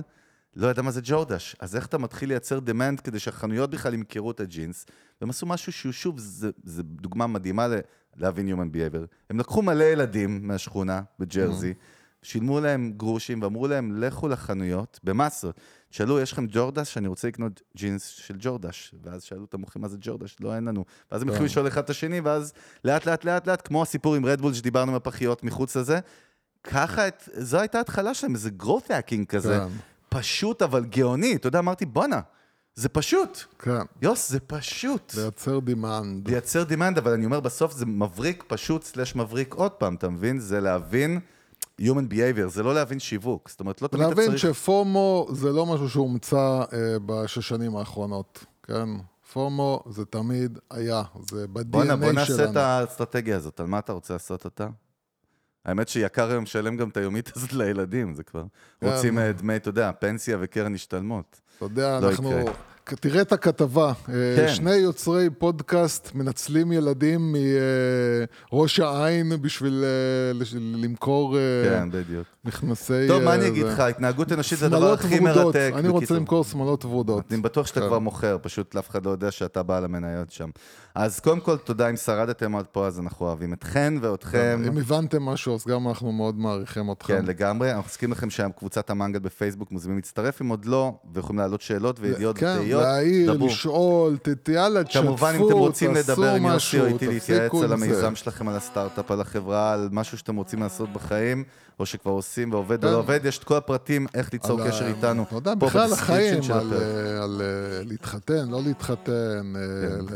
[0.56, 1.56] לא ידע מה זה ג'ורדש.
[1.60, 4.86] אז איך אתה מתחיל לייצר demand כדי שהחנויות בכלל ימכרו את הג'ינס?
[5.22, 6.20] והם עשו משהו שהוא, שוב,
[6.64, 7.68] זה דוגמה מדהימה
[8.16, 9.08] להבין Human Behavior.
[9.30, 11.74] הם לקחו מלא ילדים מהשכונה בג'רזי,
[12.22, 15.60] שילמו להם גרושים ואמרו להם, לכו לחנויות במסות.
[15.92, 16.98] שאלו, יש לכם ג'ורדש?
[16.98, 18.96] אני רוצה לקנות ג'ינס של ג'ורדש.
[19.04, 20.36] ואז שאלו את המוכרים, מה זה ג'ורדש?
[20.40, 20.86] לא, אין לנו.
[21.12, 24.26] ואז הם התחילו לשאול אחד את השני, ואז לאט, לאט, לאט, לאט, כמו הסיפור עם
[24.26, 26.00] רדבול שדיברנו עם הפחיות מחוץ לזה,
[26.64, 29.60] ככה, את, זו הייתה ההתחלה שלהם, איזה growth hacking כזה.
[29.60, 29.74] כן.
[30.10, 31.36] פשוט אבל גאוני.
[31.36, 32.22] אתה יודע, אמרתי, בואנה,
[32.76, 33.44] זה פשוט.
[33.60, 35.14] כן, יוס, זה פשוט.
[35.18, 36.28] לייצר דימנד.
[36.28, 40.40] לייצר demand, אבל אני אומר, בסוף זה מבריק פשוט סלש מבריק עוד פעם, אתה מבין?
[40.40, 41.20] זה להבין
[41.82, 43.50] Human Behavior, זה לא להבין שיווק.
[43.50, 44.56] זאת אומרת, לא תמיד אתה להבין צריך...
[44.56, 48.90] שפומו זה לא משהו שהומצא אה, בשש שנים האחרונות, כן?
[49.34, 52.52] פומו זה תמיד היה, זה ב-DNA בוא נעשה שלנו.
[52.52, 54.68] את האסטרטגיה הזאת, על מה אתה רוצה לעשות אותה?
[55.66, 58.44] האמת שיקר היום משלם גם את היומית הזאת לילדים, זה כבר...
[58.82, 58.88] כן.
[58.88, 61.42] רוצים אה, דמי, אתה יודע, פנסיה וקרן השתלמות.
[61.58, 62.32] אתה יודע, לא אנחנו...
[62.32, 62.54] יקרה.
[62.94, 64.48] תראה את הכתבה, אה, כן.
[64.54, 67.36] שני יוצרי פודקאסט מנצלים ילדים
[68.52, 72.28] מראש העין בשביל אה, למכור אה, כן, בדיוק.
[72.46, 73.08] מכנסי...
[73.08, 73.66] טוב, מה אה, אני אגיד.
[73.66, 73.80] לך?
[73.80, 75.72] התנהגות אנושית זה הדבר הכי מרתק.
[75.76, 76.14] אני רוצה.
[76.14, 77.32] למכור שמלות ורודות.
[77.32, 77.88] אני בטוח שאתה כן.
[77.88, 80.50] כבר מוכר, פשוט לאף אחד לא יודע שאתה בעל המניות שם.
[80.96, 84.64] אז קודם כל, תודה אם שרדתם עד פה, אז אנחנו אוהבים אתכן ואתכם.
[84.68, 87.14] אם הבנתם משהו, אז גם אנחנו מאוד מעריכים אתכם.
[87.14, 87.72] כן, לגמרי.
[87.72, 92.38] אנחנו מזכירים לכם שקבוצת המנגל בפייסבוק מוזמנים להצטרף, אם עוד לא, ויכולים להעלות שאלות וידיעות
[92.38, 92.94] כן, ותהיות.
[92.96, 93.48] להעיר, דברו.
[93.48, 97.08] לשאול, ת- יאללה, תשתפו, כמובן, אם אתם רוצים תעשו לדבר עם יוסי משהו, או איתי
[97.08, 97.74] להתייעץ על.
[97.74, 101.44] המיזם שלכם, על הסטארט-אפ, על החברה, על משהו שאתם רוצים לעשות בחיים,
[101.80, 102.94] או שכבר עושים ועובד או כן.
[102.94, 105.24] לא עובד, יש את כל הפרטים, איך ליצור קשר איתנו.
[105.24, 106.74] אתה יודע, בכלל החיים, על.
[106.74, 106.80] אה,
[107.22, 109.54] אה, להתחתן, לא להתחתן.
[109.56, 109.62] אה,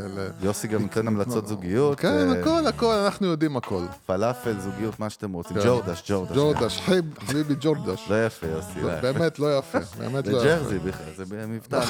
[0.06, 2.00] ל- יוסי גם נותן המלצות זוגיות.
[2.00, 3.82] כן, הכל, הכל, אנחנו יודעים הכל.
[4.06, 5.56] פלאפל, זוגיות, מה שאתם רוצים.
[5.56, 5.62] כן.
[5.64, 6.36] ג'ורדש, ג'ורדש.
[6.36, 6.80] ג'ורדש,
[7.26, 8.06] חביבי ג'ורדש.
[8.10, 8.80] לא יפה, יוסי.
[8.82, 9.00] לא יפה.
[9.12, 10.44] באמת לא יפה, באמת לא יפה.
[10.44, 11.80] ג'רזי בכלל, זה מבטא.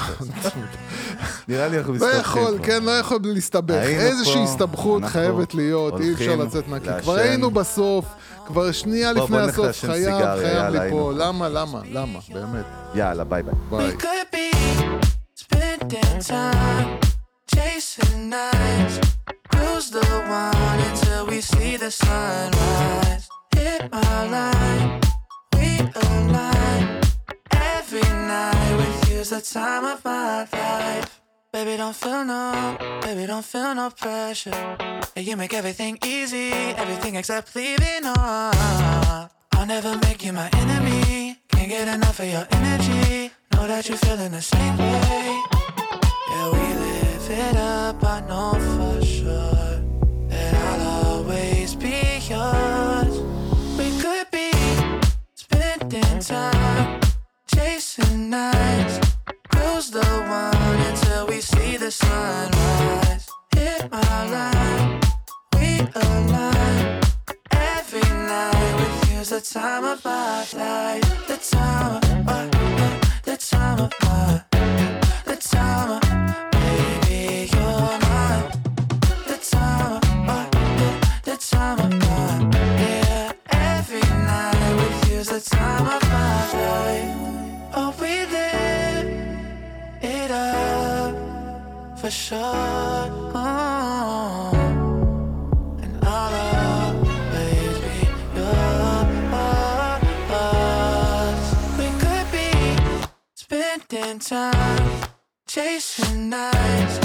[1.49, 2.65] נראה לי אנחנו לא מסתבכים יכול, פה.
[2.65, 3.75] כן, לא יכול להסתבך.
[3.83, 6.89] איזושהי הסתבכות חייבת להיות, אי אפשר לצאת נקי.
[7.03, 8.05] כבר היינו בסוף,
[8.47, 11.15] כבר שנייה בוא, לפני בוא הסוף, חייב, סיגריה, חייב יאללה, היינו ליפול.
[11.23, 12.65] למה, למה, למה, באמת.
[12.95, 13.55] יאללה, ביי ביי.
[13.71, 13.89] ביי.
[13.89, 14.49] We could be
[15.35, 17.01] spending time
[17.55, 18.97] chasing nights.
[19.53, 20.07] Cruise the
[20.43, 23.25] one until we see the sunrise.
[23.57, 25.01] Hit my line,
[25.57, 25.69] we
[26.05, 26.83] align.
[27.77, 31.12] Every night with you's the time of my life.
[31.65, 34.77] Baby, don't feel no, baby, don't feel no pressure.
[35.15, 39.31] You make everything easy, everything except leaving on.
[39.53, 41.39] I'll never make you my enemy.
[41.51, 43.31] Can't get enough of your energy.
[43.53, 45.41] Know that you're feeling the same way.
[46.31, 49.83] Yeah, we live it up, I know for sure.
[50.31, 53.21] That I'll always be yours.
[53.79, 54.51] We could be
[55.37, 57.01] spending time
[57.47, 59.02] chasing nights.
[61.83, 63.29] The sunrise.
[63.57, 65.01] Hit my line,
[65.59, 67.01] we align.
[67.51, 71.27] Every night with you's the time of my life.
[71.27, 72.49] The time of my,
[73.25, 74.45] the time of my,
[92.03, 92.41] for sure.
[93.33, 94.51] Oh.
[95.83, 96.95] And I'll
[97.31, 97.47] be
[98.35, 98.59] yours.
[101.79, 102.51] We could be
[103.35, 105.03] spending time
[105.47, 106.99] chasing nights.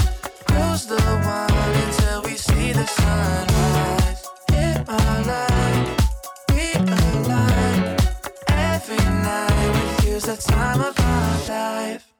[0.46, 4.26] Close the wine until we see the sunrise.
[4.50, 5.88] In my life,
[6.50, 7.96] we align.
[8.48, 12.17] Every night with you's the time of our life.